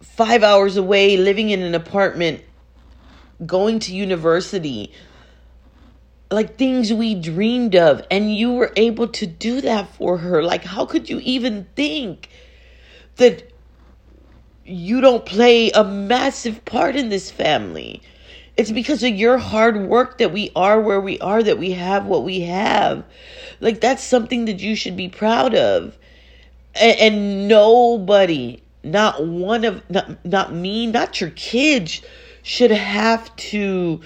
five 0.00 0.42
hours 0.42 0.78
away, 0.78 1.18
living 1.18 1.50
in 1.50 1.60
an 1.60 1.74
apartment, 1.74 2.40
going 3.44 3.80
to 3.80 3.94
university 3.94 4.94
like 6.30 6.56
things 6.56 6.92
we 6.92 7.14
dreamed 7.14 7.74
of 7.74 8.06
and 8.10 8.34
you 8.34 8.52
were 8.52 8.72
able 8.76 9.08
to 9.08 9.26
do 9.26 9.60
that 9.60 9.88
for 9.94 10.18
her. 10.18 10.42
Like 10.42 10.64
how 10.64 10.86
could 10.86 11.10
you 11.10 11.20
even 11.22 11.66
think 11.74 12.28
that 13.16 13.52
you 14.64 15.00
don't 15.00 15.26
play 15.26 15.70
a 15.70 15.82
massive 15.82 16.64
part 16.64 16.94
in 16.94 17.08
this 17.08 17.30
family? 17.30 18.02
It's 18.56 18.70
because 18.70 19.02
of 19.02 19.10
your 19.10 19.38
hard 19.38 19.88
work 19.88 20.18
that 20.18 20.32
we 20.32 20.52
are 20.54 20.80
where 20.80 21.00
we 21.00 21.18
are 21.18 21.42
that 21.42 21.58
we 21.58 21.72
have 21.72 22.06
what 22.06 22.24
we 22.24 22.40
have. 22.42 23.04
Like 23.60 23.80
that's 23.80 24.02
something 24.02 24.44
that 24.44 24.60
you 24.60 24.76
should 24.76 24.96
be 24.96 25.08
proud 25.08 25.54
of. 25.54 25.98
And, 26.74 26.98
and 27.00 27.48
nobody 27.48 28.62
not 28.82 29.26
one 29.26 29.64
of 29.64 29.82
not, 29.90 30.24
not 30.24 30.54
me 30.54 30.86
not 30.86 31.20
your 31.20 31.30
kids 31.30 32.02
should 32.42 32.70
have 32.70 33.34
to 33.36 34.00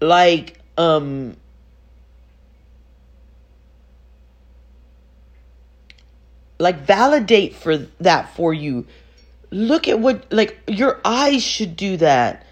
like 0.00 0.58
um 0.78 1.36
like 6.58 6.80
validate 6.80 7.54
for 7.54 7.76
that 8.00 8.34
for 8.36 8.52
you. 8.54 8.86
Look 9.50 9.88
at 9.88 9.98
what 9.98 10.32
like 10.32 10.60
your 10.68 11.00
eyes 11.04 11.42
should 11.42 11.76
do 11.76 11.96
that. 11.96 12.46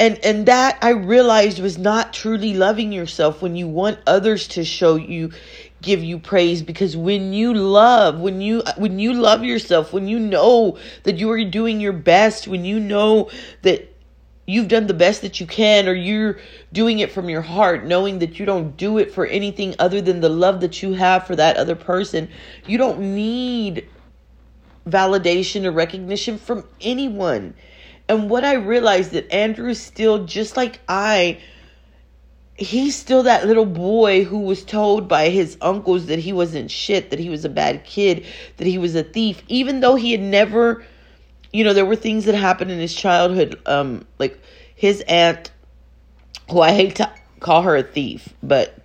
And 0.00 0.24
and 0.24 0.46
that 0.46 0.78
i 0.80 0.90
realized 0.90 1.58
was 1.58 1.76
not 1.76 2.12
truly 2.12 2.54
loving 2.54 2.92
yourself 2.92 3.42
when 3.42 3.56
you 3.56 3.66
want 3.66 3.98
others 4.06 4.46
to 4.48 4.64
show 4.64 4.94
you 4.94 5.32
give 5.82 6.04
you 6.04 6.20
praise. 6.20 6.62
Because 6.62 6.96
when 6.96 7.32
you 7.32 7.52
love 7.54 8.20
when 8.20 8.40
you 8.40 8.62
when 8.76 8.98
you 9.00 9.12
love 9.14 9.42
yourself 9.42 9.92
when 9.92 10.06
you 10.06 10.20
know 10.20 10.78
that 11.02 11.16
you 11.16 11.30
are 11.32 11.44
doing 11.44 11.80
your 11.80 11.92
best 11.92 12.46
when 12.46 12.64
you 12.64 12.78
know 12.78 13.30
that 13.62 13.87
you've 14.48 14.66
done 14.66 14.86
the 14.86 14.94
best 14.94 15.20
that 15.20 15.40
you 15.40 15.46
can 15.46 15.86
or 15.86 15.92
you're 15.92 16.38
doing 16.72 17.00
it 17.00 17.12
from 17.12 17.28
your 17.28 17.42
heart 17.42 17.84
knowing 17.84 18.18
that 18.18 18.38
you 18.38 18.46
don't 18.46 18.78
do 18.78 18.96
it 18.96 19.12
for 19.12 19.26
anything 19.26 19.74
other 19.78 20.00
than 20.00 20.20
the 20.20 20.28
love 20.28 20.62
that 20.62 20.82
you 20.82 20.94
have 20.94 21.26
for 21.26 21.36
that 21.36 21.58
other 21.58 21.76
person. 21.76 22.26
You 22.66 22.78
don't 22.78 22.98
need 22.98 23.86
validation 24.88 25.66
or 25.66 25.70
recognition 25.70 26.38
from 26.38 26.66
anyone. 26.80 27.54
And 28.08 28.30
what 28.30 28.42
i 28.42 28.54
realized 28.54 29.10
that 29.12 29.30
andrew 29.30 29.68
is 29.68 29.78
still 29.78 30.24
just 30.24 30.56
like 30.56 30.80
i 30.88 31.38
he's 32.54 32.96
still 32.96 33.24
that 33.24 33.46
little 33.46 33.66
boy 33.66 34.24
who 34.24 34.38
was 34.38 34.64
told 34.64 35.06
by 35.08 35.28
his 35.28 35.58
uncles 35.60 36.06
that 36.06 36.18
he 36.18 36.32
wasn't 36.32 36.70
shit 36.70 37.10
that 37.10 37.18
he 37.18 37.28
was 37.28 37.44
a 37.44 37.50
bad 37.50 37.84
kid 37.84 38.24
that 38.56 38.66
he 38.66 38.78
was 38.78 38.94
a 38.94 39.02
thief 39.02 39.42
even 39.48 39.80
though 39.80 39.94
he 39.94 40.10
had 40.10 40.22
never 40.22 40.82
you 41.52 41.64
know, 41.64 41.72
there 41.72 41.86
were 41.86 41.96
things 41.96 42.24
that 42.26 42.34
happened 42.34 42.70
in 42.70 42.78
his 42.78 42.94
childhood. 42.94 43.60
Um, 43.66 44.06
like 44.18 44.40
his 44.74 45.02
aunt, 45.08 45.50
who 46.50 46.60
I 46.60 46.72
hate 46.72 46.96
to 46.96 47.10
call 47.40 47.62
her 47.62 47.76
a 47.76 47.82
thief, 47.82 48.28
but 48.42 48.78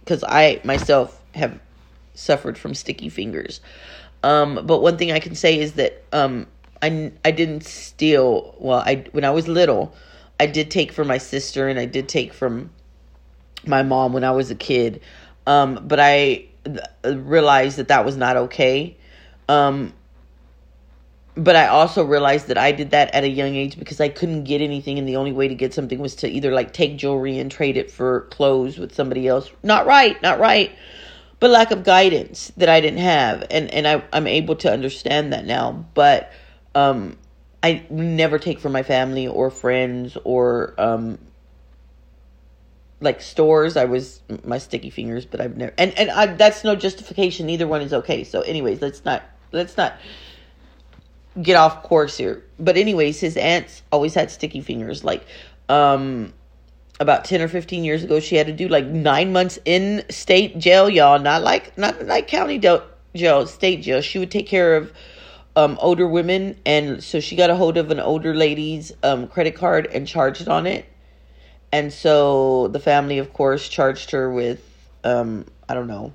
because 0.00 0.24
I 0.24 0.60
myself 0.64 1.22
have 1.34 1.58
suffered 2.14 2.56
from 2.56 2.74
sticky 2.74 3.08
fingers. 3.08 3.60
Um, 4.22 4.60
but 4.64 4.80
one 4.80 4.96
thing 4.96 5.12
I 5.12 5.20
can 5.20 5.34
say 5.34 5.58
is 5.58 5.74
that 5.74 6.02
um, 6.12 6.46
I 6.82 7.12
I 7.24 7.30
didn't 7.30 7.64
steal. 7.64 8.54
Well, 8.58 8.78
I 8.78 9.04
when 9.12 9.24
I 9.24 9.30
was 9.30 9.48
little, 9.48 9.94
I 10.40 10.46
did 10.46 10.70
take 10.70 10.92
from 10.92 11.08
my 11.08 11.18
sister 11.18 11.68
and 11.68 11.78
I 11.78 11.86
did 11.86 12.08
take 12.08 12.32
from 12.32 12.70
my 13.66 13.82
mom 13.82 14.12
when 14.12 14.24
I 14.24 14.30
was 14.30 14.50
a 14.50 14.54
kid. 14.54 15.00
Um, 15.46 15.80
but 15.86 16.00
I 16.00 16.46
realized 17.04 17.78
that 17.78 17.88
that 17.88 18.04
was 18.04 18.16
not 18.16 18.36
okay. 18.36 18.96
Um, 19.48 19.92
but 21.36 21.54
I 21.54 21.66
also 21.66 22.02
realized 22.02 22.48
that 22.48 22.56
I 22.56 22.72
did 22.72 22.90
that 22.92 23.14
at 23.14 23.22
a 23.22 23.28
young 23.28 23.54
age 23.54 23.78
because 23.78 24.00
I 24.00 24.08
couldn't 24.08 24.44
get 24.44 24.62
anything, 24.62 24.98
and 24.98 25.06
the 25.06 25.16
only 25.16 25.32
way 25.32 25.48
to 25.48 25.54
get 25.54 25.74
something 25.74 25.98
was 25.98 26.14
to 26.16 26.28
either 26.28 26.50
like 26.52 26.72
take 26.72 26.96
jewelry 26.96 27.38
and 27.38 27.50
trade 27.50 27.76
it 27.76 27.90
for 27.90 28.22
clothes 28.30 28.78
with 28.78 28.94
somebody 28.94 29.28
else. 29.28 29.50
Not 29.62 29.86
right, 29.86 30.20
not 30.22 30.38
right, 30.38 30.72
but 31.38 31.50
lack 31.50 31.70
of 31.70 31.84
guidance 31.84 32.52
that 32.56 32.70
I 32.70 32.80
didn't 32.80 33.00
have, 33.00 33.46
and 33.50 33.70
and 33.70 33.86
I 33.86 34.02
I'm 34.12 34.26
able 34.26 34.56
to 34.56 34.72
understand 34.72 35.34
that 35.34 35.44
now. 35.44 35.86
But 35.92 36.32
um, 36.74 37.18
I 37.62 37.84
never 37.90 38.38
take 38.38 38.58
from 38.58 38.72
my 38.72 38.82
family 38.82 39.28
or 39.28 39.50
friends 39.50 40.16
or 40.24 40.72
um, 40.78 41.18
like 43.02 43.20
stores. 43.20 43.76
I 43.76 43.84
was 43.84 44.22
my 44.42 44.56
sticky 44.56 44.88
fingers, 44.88 45.26
but 45.26 45.42
I've 45.42 45.56
never 45.58 45.74
and 45.76 45.96
and 45.98 46.10
I, 46.10 46.26
that's 46.26 46.64
no 46.64 46.76
justification. 46.76 47.50
Either 47.50 47.68
one 47.68 47.82
is 47.82 47.92
okay. 47.92 48.24
So, 48.24 48.40
anyways, 48.40 48.80
let's 48.80 49.04
not 49.04 49.22
let's 49.52 49.76
not 49.76 49.98
get 51.40 51.56
off 51.56 51.82
course 51.82 52.16
here. 52.16 52.44
But 52.58 52.76
anyways, 52.76 53.20
his 53.20 53.36
aunts 53.36 53.82
always 53.92 54.14
had 54.14 54.30
sticky 54.30 54.60
fingers. 54.60 55.04
Like, 55.04 55.24
um, 55.68 56.32
about 56.98 57.24
ten 57.24 57.42
or 57.42 57.48
fifteen 57.48 57.84
years 57.84 58.04
ago, 58.04 58.20
she 58.20 58.36
had 58.36 58.46
to 58.46 58.52
do 58.52 58.68
like 58.68 58.86
nine 58.86 59.32
months 59.32 59.58
in 59.64 60.04
state 60.10 60.58
jail, 60.58 60.88
y'all. 60.88 61.18
Not 61.18 61.42
like 61.42 61.76
not 61.76 62.06
like 62.06 62.28
county 62.28 62.58
jail, 62.58 63.46
state 63.46 63.82
jail. 63.82 64.00
She 64.00 64.18
would 64.18 64.30
take 64.30 64.46
care 64.46 64.76
of 64.76 64.92
um 65.56 65.78
older 65.80 66.06
women, 66.06 66.58
and 66.64 67.02
so 67.02 67.20
she 67.20 67.36
got 67.36 67.50
a 67.50 67.56
hold 67.56 67.76
of 67.76 67.90
an 67.90 68.00
older 68.00 68.34
lady's 68.34 68.92
um 69.02 69.28
credit 69.28 69.54
card 69.54 69.86
and 69.86 70.06
charged 70.06 70.48
on 70.48 70.66
it 70.66 70.86
and 71.72 71.92
so 71.92 72.68
the 72.68 72.80
family, 72.80 73.18
of 73.18 73.32
course, 73.32 73.68
charged 73.68 74.12
her 74.12 74.30
with, 74.32 74.62
um, 75.04 75.46
I 75.68 75.74
don't 75.74 75.88
know. 75.88 76.12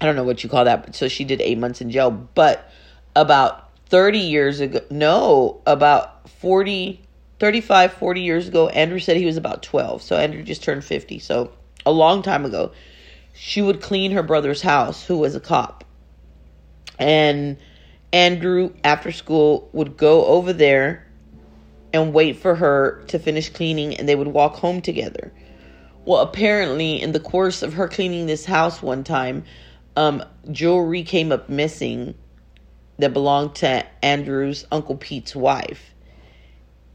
I 0.00 0.06
don't 0.06 0.16
know 0.16 0.24
what 0.24 0.42
you 0.42 0.50
call 0.50 0.64
that. 0.64 0.84
But 0.84 0.94
so 0.94 1.08
she 1.08 1.24
did 1.24 1.40
eight 1.40 1.58
months 1.58 1.80
in 1.80 1.90
jail. 1.90 2.10
But 2.10 2.70
about 3.14 3.70
30 3.86 4.18
years 4.18 4.60
ago, 4.60 4.80
no, 4.90 5.60
about 5.66 6.28
40, 6.28 7.00
35, 7.38 7.92
40 7.92 8.20
years 8.20 8.48
ago, 8.48 8.68
Andrew 8.68 8.98
said 8.98 9.16
he 9.16 9.26
was 9.26 9.36
about 9.36 9.62
12. 9.62 10.02
So 10.02 10.16
Andrew 10.16 10.42
just 10.42 10.62
turned 10.62 10.84
50. 10.84 11.18
So 11.18 11.52
a 11.86 11.92
long 11.92 12.22
time 12.22 12.44
ago, 12.44 12.72
she 13.34 13.62
would 13.62 13.80
clean 13.80 14.12
her 14.12 14.22
brother's 14.22 14.62
house, 14.62 15.04
who 15.04 15.18
was 15.18 15.34
a 15.34 15.40
cop. 15.40 15.84
And 16.98 17.56
Andrew, 18.12 18.72
after 18.84 19.10
school, 19.10 19.68
would 19.72 19.96
go 19.96 20.24
over 20.26 20.52
there 20.52 21.06
and 21.92 22.12
wait 22.12 22.36
for 22.36 22.54
her 22.54 23.02
to 23.08 23.18
finish 23.18 23.48
cleaning 23.48 23.96
and 23.96 24.08
they 24.08 24.14
would 24.16 24.28
walk 24.28 24.56
home 24.56 24.80
together. 24.80 25.32
Well, 26.04 26.20
apparently, 26.20 27.00
in 27.00 27.12
the 27.12 27.20
course 27.20 27.62
of 27.62 27.74
her 27.74 27.88
cleaning 27.88 28.26
this 28.26 28.44
house 28.44 28.82
one 28.82 29.04
time, 29.04 29.44
um, 29.96 30.22
jewelry 30.50 31.02
came 31.02 31.32
up 31.32 31.48
missing 31.48 32.14
that 32.98 33.12
belonged 33.12 33.54
to 33.56 33.84
Andrew's 34.02 34.66
Uncle 34.70 34.96
Pete's 34.96 35.34
wife. 35.34 35.94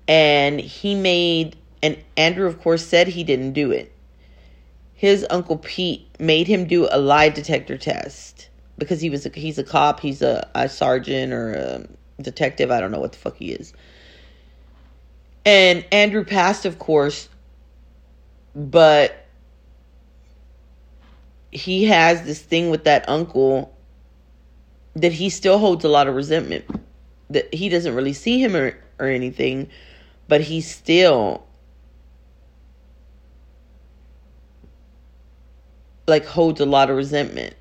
And 0.08 0.60
he 0.60 0.96
made, 0.96 1.58
and 1.84 1.98
Andrew, 2.18 2.48
of 2.48 2.62
course, 2.62 2.86
said 2.86 3.08
he 3.08 3.24
didn't 3.24 3.54
do 3.54 3.72
it. 3.72 3.92
His 4.96 5.26
Uncle 5.30 5.58
Pete 5.58 6.08
made 6.20 6.48
him 6.48 6.66
do 6.66 6.88
a 6.92 7.00
lie 7.00 7.30
detector 7.30 7.78
test 7.78 8.50
because 8.78 9.02
he 9.02 9.10
was 9.10 9.26
a, 9.26 9.30
he's 9.30 9.58
a 9.58 9.64
cop, 9.64 10.00
he's 10.00 10.22
a, 10.22 10.50
a 10.56 10.68
sergeant 10.68 11.32
or 11.32 11.54
a 11.54 11.88
detective, 12.22 12.72
I 12.72 12.80
don't 12.80 12.92
know 12.92 13.00
what 13.00 13.12
the 13.12 13.18
fuck 13.18 13.38
he 13.38 13.52
is. 13.52 13.74
And 15.46 15.86
Andrew 15.92 16.26
passed, 16.26 16.66
of 16.66 16.80
course, 16.80 17.30
but 18.56 19.26
he 21.52 21.86
has 21.86 22.24
this 22.24 22.42
thing 22.42 22.70
with 22.70 22.84
that 22.84 23.08
uncle 23.10 23.76
that 24.96 25.12
he 25.14 25.30
still 25.30 25.58
holds 25.58 25.84
a 25.86 25.90
lot 25.90 26.08
of 26.08 26.16
resentment. 26.16 26.66
That 27.30 27.54
he 27.54 27.70
doesn't 27.70 27.96
really 27.96 28.14
see 28.14 28.44
him 28.44 28.56
or, 28.56 28.76
or 29.00 29.08
anything, 29.08 29.70
but 30.28 30.42
he 30.42 30.62
still 30.62 31.46
like 36.08 36.26
holds 36.26 36.60
a 36.60 36.66
lot 36.66 36.90
of 36.90 36.98
resentment. 36.98 37.56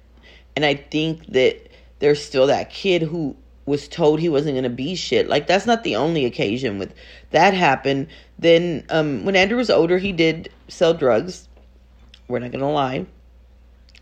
And 0.56 0.64
I 0.64 0.74
think 0.74 1.26
that 1.26 1.68
there's 1.98 2.22
still 2.22 2.46
that 2.46 2.70
kid 2.70 3.02
who 3.02 3.36
was 3.66 3.86
told 3.86 4.18
he 4.18 4.30
wasn't 4.30 4.54
going 4.54 4.64
to 4.64 4.70
be 4.70 4.94
shit. 4.94 5.28
Like 5.28 5.46
that's 5.46 5.66
not 5.66 5.84
the 5.84 5.96
only 5.96 6.24
occasion 6.24 6.78
with 6.78 6.94
that 7.30 7.52
happened. 7.54 8.08
Then 8.38 8.84
um 8.88 9.24
when 9.24 9.36
Andrew 9.36 9.58
was 9.58 9.70
older, 9.70 9.98
he 9.98 10.12
did 10.12 10.50
sell 10.68 10.94
drugs. 10.94 11.48
We're 12.26 12.38
not 12.38 12.50
going 12.50 12.60
to 12.60 12.66
lie. 12.66 13.06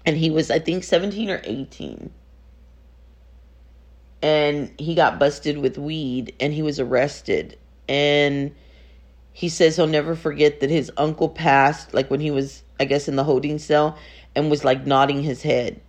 And 0.07 0.17
he 0.17 0.31
was 0.31 0.51
I 0.51 0.59
think 0.61 0.85
17 0.85 1.29
or 1.29 1.41
18. 1.45 2.11
And 4.23 4.73
he 4.79 4.95
got 4.95 5.19
busted 5.19 5.59
with 5.59 5.77
weed 5.77 6.35
and 6.41 6.55
he 6.55 6.63
was 6.63 6.81
arrested. 6.81 7.59
And 7.89 8.55
he 9.33 9.51
says 9.51 9.77
he'll 9.77 9.87
never 9.87 10.17
forget 10.17 10.61
that 10.61 10.71
his 10.71 10.91
uncle 10.97 11.29
passed 11.29 11.93
like 11.93 12.11
when 12.11 12.21
he 12.21 12.31
was 12.31 12.63
I 12.81 12.87
guess 12.87 13.09
in 13.09 13.17
the 13.17 13.25
holding 13.25 13.59
cell 13.59 13.99
and 14.35 14.51
was 14.51 14.65
like 14.65 14.87
nodding 14.87 15.23
his 15.23 15.43
head. 15.43 15.81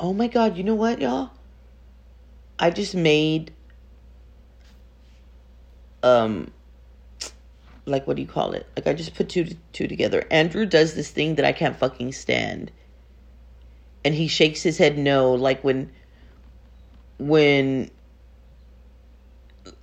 Oh 0.00 0.12
my 0.12 0.28
god, 0.28 0.56
you 0.56 0.64
know 0.64 0.74
what, 0.74 1.00
y'all? 1.00 1.30
I 2.58 2.70
just 2.70 2.94
made 2.94 3.52
um 6.02 6.50
like 7.86 8.06
what 8.06 8.16
do 8.16 8.22
you 8.22 8.28
call 8.28 8.52
it? 8.52 8.66
Like 8.76 8.86
I 8.86 8.92
just 8.92 9.14
put 9.14 9.28
two 9.28 9.46
two 9.72 9.88
together. 9.88 10.26
Andrew 10.30 10.66
does 10.66 10.94
this 10.94 11.10
thing 11.10 11.36
that 11.36 11.44
I 11.44 11.52
can't 11.52 11.76
fucking 11.76 12.12
stand. 12.12 12.70
And 14.04 14.14
he 14.14 14.28
shakes 14.28 14.62
his 14.62 14.78
head 14.78 14.96
no 14.96 15.34
like 15.34 15.62
when 15.62 15.90
when 17.18 17.90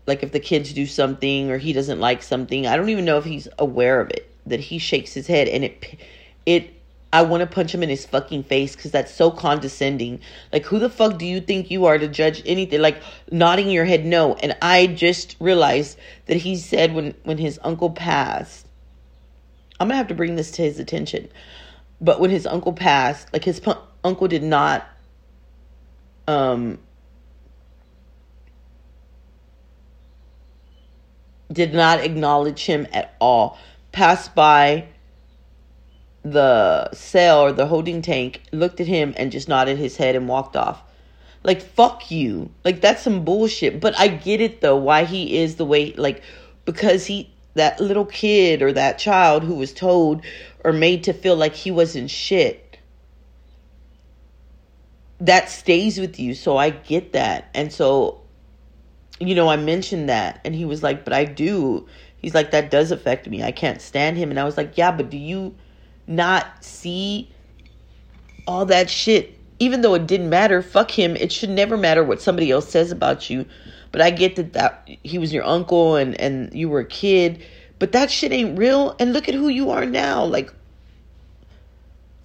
like 0.07 0.23
if 0.23 0.31
the 0.31 0.39
kids 0.39 0.73
do 0.73 0.85
something 0.85 1.51
or 1.51 1.57
he 1.57 1.73
doesn't 1.73 1.99
like 1.99 2.23
something, 2.23 2.65
I 2.67 2.77
don't 2.77 2.89
even 2.89 3.05
know 3.05 3.17
if 3.17 3.25
he's 3.25 3.47
aware 3.59 3.99
of 3.99 4.09
it 4.09 4.31
that 4.45 4.59
he 4.59 4.77
shakes 4.77 5.13
his 5.13 5.27
head 5.27 5.47
and 5.47 5.63
it 5.63 5.99
it 6.45 6.75
I 7.15 7.21
want 7.21 7.39
to 7.39 7.47
punch 7.47 7.73
him 7.73 7.81
in 7.81 7.87
his 7.87 8.05
fucking 8.05 8.43
face 8.43 8.75
because 8.75 8.91
that's 8.91 9.13
so 9.13 9.31
condescending. 9.31 10.19
Like, 10.51 10.65
who 10.65 10.79
the 10.79 10.89
fuck 10.89 11.17
do 11.17 11.25
you 11.25 11.39
think 11.39 11.71
you 11.71 11.85
are 11.85 11.97
to 11.97 12.09
judge 12.09 12.43
anything? 12.45 12.81
Like, 12.81 13.01
nodding 13.31 13.69
your 13.69 13.85
head 13.85 14.05
no. 14.05 14.33
And 14.35 14.53
I 14.61 14.87
just 14.87 15.37
realized 15.39 15.97
that 16.25 16.35
he 16.35 16.57
said 16.57 16.93
when, 16.93 17.15
when 17.23 17.37
his 17.37 17.57
uncle 17.63 17.89
passed, 17.89 18.67
I'm 19.79 19.87
gonna 19.87 19.95
have 19.95 20.09
to 20.09 20.13
bring 20.13 20.35
this 20.35 20.51
to 20.51 20.63
his 20.63 20.77
attention. 20.77 21.29
But 22.01 22.19
when 22.19 22.31
his 22.31 22.45
uncle 22.45 22.73
passed, 22.73 23.31
like, 23.31 23.45
his 23.45 23.61
uncle 24.05 24.27
did 24.27 24.43
not, 24.43 24.87
um, 26.27 26.77
did 31.51 31.73
not 31.73 31.99
acknowledge 31.99 32.65
him 32.65 32.87
at 32.93 33.15
all. 33.19 33.57
Passed 33.91 34.35
by 34.35 34.85
the 36.23 36.91
cell 36.93 37.41
or 37.41 37.51
the 37.51 37.65
holding 37.67 38.01
tank, 38.01 38.41
looked 38.51 38.79
at 38.79 38.87
him 38.87 39.13
and 39.17 39.31
just 39.31 39.49
nodded 39.49 39.77
his 39.77 39.97
head 39.97 40.15
and 40.15 40.27
walked 40.27 40.55
off. 40.55 40.83
Like, 41.43 41.61
fuck 41.61 42.09
you. 42.11 42.51
Like, 42.63 42.81
that's 42.81 43.03
some 43.03 43.25
bullshit. 43.25 43.79
But 43.79 43.97
I 43.99 44.07
get 44.07 44.41
it 44.41 44.61
though, 44.61 44.77
why 44.77 45.05
he 45.05 45.37
is 45.37 45.55
the 45.55 45.65
way, 45.65 45.93
like, 45.93 46.21
because 46.65 47.05
he, 47.05 47.31
that 47.53 47.79
little 47.79 48.05
kid 48.05 48.61
or 48.61 48.73
that 48.73 48.99
child 48.99 49.43
who 49.43 49.55
was 49.55 49.73
told 49.73 50.23
or 50.63 50.73
made 50.73 51.03
to 51.05 51.13
feel 51.13 51.35
like 51.35 51.53
he 51.53 51.71
wasn't 51.71 52.09
shit, 52.09 52.64
that 55.19 55.49
stays 55.49 55.99
with 55.99 56.19
you. 56.19 56.33
So 56.33 56.57
I 56.57 56.71
get 56.71 57.13
that. 57.13 57.49
And 57.53 57.71
so, 57.71 58.21
you 59.19 59.35
know, 59.35 59.47
I 59.47 59.57
mentioned 59.57 60.09
that. 60.09 60.41
And 60.43 60.53
he 60.53 60.65
was 60.65 60.83
like, 60.83 61.03
but 61.03 61.13
I 61.13 61.25
do. 61.25 61.87
He's 62.17 62.33
like, 62.33 62.51
that 62.51 62.71
does 62.71 62.91
affect 62.91 63.27
me. 63.27 63.43
I 63.43 63.51
can't 63.51 63.81
stand 63.81 64.17
him. 64.17 64.29
And 64.29 64.39
I 64.39 64.43
was 64.43 64.57
like, 64.57 64.77
yeah, 64.77 64.91
but 64.91 65.09
do 65.09 65.17
you 65.17 65.55
not 66.07 66.63
see 66.63 67.29
all 68.47 68.65
that 68.65 68.89
shit. 68.89 69.37
Even 69.59 69.81
though 69.81 69.93
it 69.93 70.05
didn't 70.05 70.29
matter, 70.29 70.61
fuck 70.61 70.91
him. 70.91 71.15
It 71.15 71.31
should 71.31 71.49
never 71.49 71.77
matter 71.77 72.03
what 72.03 72.21
somebody 72.21 72.51
else 72.51 72.69
says 72.69 72.91
about 72.91 73.29
you. 73.29 73.45
But 73.91 74.01
I 74.01 74.11
get 74.11 74.35
that, 74.35 74.53
that 74.53 74.89
he 75.03 75.17
was 75.17 75.33
your 75.33 75.45
uncle 75.45 75.95
and, 75.95 76.19
and 76.19 76.53
you 76.53 76.67
were 76.67 76.81
a 76.81 76.85
kid. 76.85 77.43
But 77.79 77.93
that 77.93 78.11
shit 78.11 78.31
ain't 78.31 78.57
real. 78.57 78.95
And 78.99 79.13
look 79.13 79.29
at 79.29 79.35
who 79.35 79.47
you 79.47 79.71
are 79.71 79.85
now. 79.85 80.25
Like, 80.25 80.53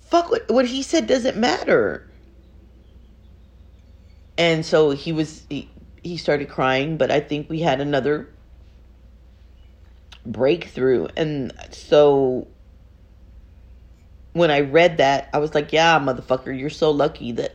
fuck 0.00 0.30
what, 0.30 0.50
what 0.50 0.66
he 0.66 0.82
said 0.82 1.06
doesn't 1.06 1.36
matter. 1.36 2.09
And 4.40 4.64
so 4.64 4.90
he 4.90 5.12
was, 5.12 5.44
he, 5.50 5.68
he 6.02 6.16
started 6.16 6.48
crying. 6.48 6.96
But 6.96 7.10
I 7.10 7.20
think 7.20 7.50
we 7.50 7.60
had 7.60 7.80
another 7.80 8.26
breakthrough. 10.24 11.08
And 11.14 11.52
so 11.70 12.48
when 14.32 14.50
I 14.50 14.60
read 14.60 14.96
that, 14.96 15.28
I 15.34 15.38
was 15.38 15.54
like, 15.54 15.74
yeah, 15.74 15.98
motherfucker, 15.98 16.58
you're 16.58 16.70
so 16.70 16.90
lucky 16.90 17.32
that 17.32 17.54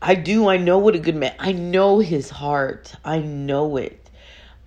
I 0.00 0.14
do. 0.14 0.48
I 0.48 0.56
know 0.56 0.78
what 0.78 0.94
a 0.94 1.00
good 1.00 1.16
man. 1.16 1.34
I 1.38 1.50
know 1.50 1.98
his 1.98 2.30
heart. 2.30 2.94
I 3.04 3.18
know 3.18 3.76
it. 3.76 4.08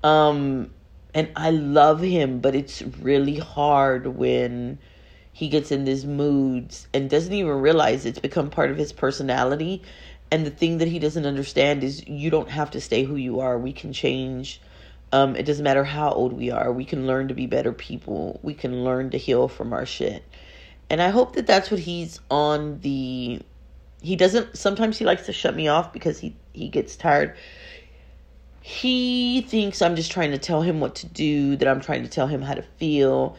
Um 0.04 0.72
and 1.14 1.32
I 1.38 1.52
love 1.52 2.02
him, 2.02 2.40
but 2.40 2.56
it's 2.56 2.82
really 2.82 3.38
hard 3.40 4.06
when 4.06 4.80
he 5.32 5.48
gets 5.48 5.72
in 5.72 5.86
these 5.86 6.06
moods 6.06 6.88
and 6.94 7.10
doesn't 7.10 7.32
even 7.32 7.54
realize 7.54 8.06
it's 8.06 8.20
become 8.20 8.50
part 8.50 8.70
of 8.70 8.78
his 8.78 8.92
personality. 8.92 9.82
And 10.32 10.46
the 10.46 10.52
thing 10.52 10.80
that 10.80 10.88
he 10.88 11.00
doesn't 11.00 11.26
understand 11.26 11.84
is 11.84 12.08
you 12.08 12.30
don't 12.30 12.50
have 12.50 12.72
to 12.72 12.82
stay 12.82 13.04
who 13.04 13.16
you 13.16 13.40
are. 13.40 13.58
We 13.58 13.74
can 13.74 13.94
change 13.94 14.60
um, 15.16 15.36
it 15.38 15.44
doesn't 15.44 15.64
matter 15.64 15.86
how 15.86 16.12
old 16.12 16.34
we 16.34 16.52
are. 16.52 16.74
We 16.74 16.84
can 16.84 17.08
learn 17.08 17.30
to 17.30 17.34
be 17.34 17.46
better 17.48 17.72
people. 17.72 18.40
We 18.44 18.54
can 18.54 18.84
learn 18.84 19.12
to 19.12 19.18
heal 19.18 19.48
from 19.48 19.72
our 19.72 19.86
shit. 19.86 20.26
And 20.90 21.02
I 21.02 21.08
hope 21.10 21.36
that 21.36 21.48
that's 21.48 21.72
what 21.72 21.80
he's 21.80 22.20
on 22.30 22.80
the. 22.82 23.40
He 24.02 24.16
doesn't. 24.18 24.58
Sometimes 24.58 24.98
he 24.98 25.06
likes 25.06 25.26
to 25.28 25.34
shut 25.34 25.56
me 25.56 25.70
off 25.70 25.94
because 25.94 26.20
he 26.20 26.36
he 26.54 26.68
gets 26.68 26.98
tired. 26.98 27.36
he 28.62 29.42
thinks 29.42 29.82
I'm 29.82 29.96
just 29.96 30.12
trying 30.12 30.32
to 30.32 30.38
tell 30.38 30.62
him 30.64 30.80
what 30.80 30.96
to 30.96 31.08
do, 31.08 31.56
that 31.58 31.68
I'm 31.68 31.80
trying 31.82 32.04
to 32.04 32.10
tell 32.10 32.28
him 32.28 32.42
how 32.42 32.56
to 32.56 32.64
feel. 32.78 33.38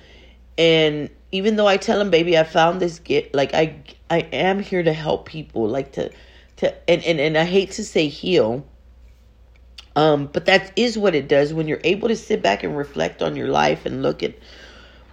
And 0.56 1.10
even 1.30 1.56
though 1.56 1.66
I 1.66 1.76
tell 1.76 2.00
him, 2.00 2.10
baby, 2.10 2.38
I 2.38 2.44
found 2.44 2.80
this 2.80 3.00
get 3.00 3.34
like 3.34 3.52
I 3.52 3.76
I 4.08 4.20
am 4.32 4.60
here 4.60 4.82
to 4.82 4.94
help 4.94 5.26
people, 5.26 5.68
like 5.68 5.92
to 5.92 6.10
to 6.56 6.90
and, 6.90 7.02
and, 7.04 7.20
and 7.20 7.38
I 7.38 7.44
hate 7.44 7.72
to 7.72 7.84
say 7.84 8.08
heal. 8.08 8.66
Um, 9.94 10.26
but 10.26 10.44
that 10.44 10.72
is 10.76 10.98
what 10.98 11.14
it 11.14 11.26
does 11.26 11.54
when 11.54 11.68
you're 11.68 11.80
able 11.82 12.08
to 12.08 12.16
sit 12.16 12.42
back 12.42 12.62
and 12.62 12.76
reflect 12.76 13.22
on 13.22 13.34
your 13.34 13.48
life 13.48 13.86
and 13.86 14.02
look 14.02 14.22
at 14.22 14.34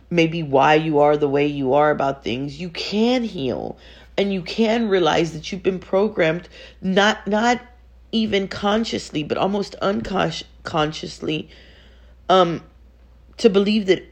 maybe 0.10 0.44
why 0.44 0.76
you 0.76 1.00
are 1.00 1.16
the 1.16 1.30
way 1.30 1.48
you 1.48 1.74
are 1.74 1.90
about 1.90 2.24
things, 2.24 2.60
you 2.60 2.70
can 2.70 3.24
heal 3.24 3.78
and 4.18 4.34
you 4.34 4.42
can 4.42 4.90
realize 4.90 5.34
that 5.34 5.52
you've 5.52 5.64
been 5.64 5.80
programmed 5.80 6.48
not 6.82 7.26
not 7.28 7.62
even 8.12 8.48
consciously 8.48 9.24
but 9.24 9.38
almost 9.38 9.76
unconsciously 9.76 11.50
um 12.30 12.62
to 13.38 13.50
believe 13.50 13.88
that 13.88 14.04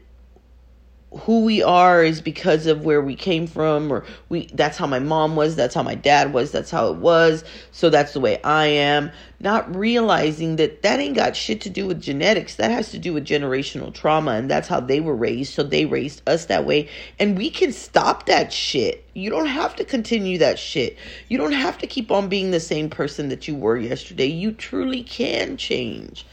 who 1.20 1.44
we 1.44 1.62
are 1.62 2.02
is 2.02 2.20
because 2.20 2.66
of 2.66 2.84
where 2.84 3.02
we 3.02 3.14
came 3.14 3.46
from 3.46 3.92
or 3.92 4.04
we 4.28 4.46
that's 4.54 4.78
how 4.78 4.86
my 4.86 4.98
mom 4.98 5.36
was 5.36 5.56
that's 5.56 5.74
how 5.74 5.82
my 5.82 5.94
dad 5.94 6.32
was 6.32 6.50
that's 6.52 6.70
how 6.70 6.88
it 6.88 6.96
was 6.96 7.44
so 7.70 7.90
that's 7.90 8.12
the 8.14 8.20
way 8.20 8.42
i 8.42 8.66
am. 8.66 9.10
Not 9.42 9.74
realizing 9.74 10.54
that 10.56 10.82
that 10.82 11.00
ain't 11.00 11.16
got 11.16 11.34
shit 11.34 11.60
to 11.62 11.70
do 11.70 11.88
with 11.88 12.00
genetics. 12.00 12.54
That 12.54 12.70
has 12.70 12.92
to 12.92 12.98
do 13.00 13.12
with 13.12 13.26
generational 13.26 13.92
trauma 13.92 14.32
and 14.32 14.48
that's 14.48 14.68
how 14.68 14.78
they 14.78 15.00
were 15.00 15.16
raised 15.16 15.54
so 15.54 15.64
they 15.64 15.84
raised 15.84 16.22
us 16.28 16.46
that 16.46 16.64
way. 16.64 16.88
And 17.18 17.36
we 17.36 17.50
can 17.50 17.72
stop 17.72 18.26
that 18.26 18.52
shit. 18.52 19.04
You 19.14 19.30
don't 19.30 19.46
have 19.46 19.74
to 19.76 19.84
continue 19.84 20.38
that 20.38 20.60
shit. 20.60 20.96
You 21.28 21.38
don't 21.38 21.52
have 21.52 21.76
to 21.78 21.88
keep 21.88 22.12
on 22.12 22.28
being 22.28 22.52
the 22.52 22.60
same 22.60 22.88
person 22.88 23.30
that 23.30 23.48
you 23.48 23.56
were 23.56 23.76
yesterday. 23.76 24.26
You 24.26 24.52
truly 24.52 25.02
can 25.02 25.56
change. 25.56 26.24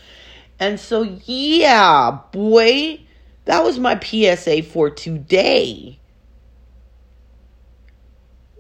And 0.60 0.80
so 0.80 1.02
yeah 1.26 2.20
boy 2.32 3.00
that 3.50 3.64
was 3.64 3.80
my 3.80 4.00
PSA 4.00 4.62
for 4.62 4.92
today. 4.92 5.98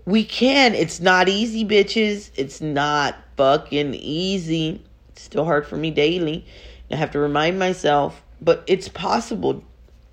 We 0.03 0.23
can. 0.23 0.73
It's 0.73 0.99
not 0.99 1.29
easy, 1.29 1.63
bitches. 1.63 2.31
It's 2.35 2.59
not 2.59 3.15
fucking 3.37 3.93
easy. 3.93 4.83
It's 5.09 5.21
still 5.21 5.45
hard 5.45 5.67
for 5.67 5.77
me 5.77 5.91
daily. 5.91 6.43
I 6.89 6.95
have 6.95 7.11
to 7.11 7.19
remind 7.19 7.59
myself, 7.59 8.23
but 8.41 8.63
it's 8.65 8.89
possible. 8.89 9.63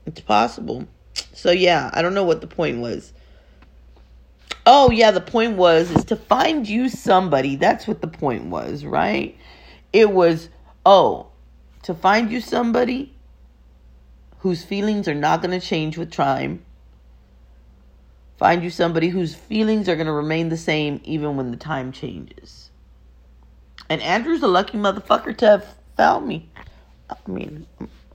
It's 0.04 0.20
possible. 0.20 0.86
So 1.32 1.52
yeah, 1.52 1.88
I 1.94 2.02
don't 2.02 2.12
know 2.12 2.24
what 2.24 2.42
the 2.42 2.46
point 2.46 2.80
was. 2.80 3.14
Oh 4.66 4.90
yeah, 4.90 5.10
the 5.10 5.22
point 5.22 5.56
was 5.56 5.90
is 5.90 6.04
to 6.04 6.16
find 6.16 6.68
you 6.68 6.90
somebody. 6.90 7.56
That's 7.56 7.88
what 7.88 8.02
the 8.02 8.08
point 8.08 8.50
was, 8.50 8.84
right? 8.84 9.38
It 9.94 10.10
was 10.10 10.50
oh, 10.84 11.28
to 11.84 11.94
find 11.94 12.30
you 12.30 12.42
somebody 12.42 13.15
whose 14.46 14.62
feelings 14.62 15.09
are 15.09 15.14
not 15.14 15.42
going 15.42 15.50
to 15.50 15.66
change 15.66 15.98
with 15.98 16.09
time. 16.09 16.64
Find 18.37 18.62
you 18.62 18.70
somebody 18.70 19.09
whose 19.09 19.35
feelings 19.35 19.88
are 19.88 19.96
going 19.96 20.06
to 20.06 20.12
remain 20.12 20.50
the 20.50 20.56
same 20.56 21.00
even 21.02 21.37
when 21.37 21.50
the 21.50 21.56
time 21.56 21.90
changes. 21.90 22.70
And 23.90 24.00
Andrew's 24.00 24.44
a 24.44 24.46
lucky 24.46 24.78
motherfucker 24.78 25.37
to 25.38 25.46
have 25.48 25.74
found 25.96 26.28
me. 26.28 26.48
I 27.11 27.16
mean, 27.26 27.66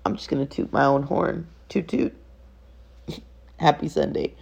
I'm 0.06 0.15
just 0.15 0.30
going 0.30 0.48
to 0.48 0.50
toot 0.50 0.72
my 0.72 0.86
own 0.86 1.04
horn. 1.04 1.48
Toot 1.67 1.89
toot. 1.89 2.15
Happy 3.58 3.89
Sunday. 3.89 4.34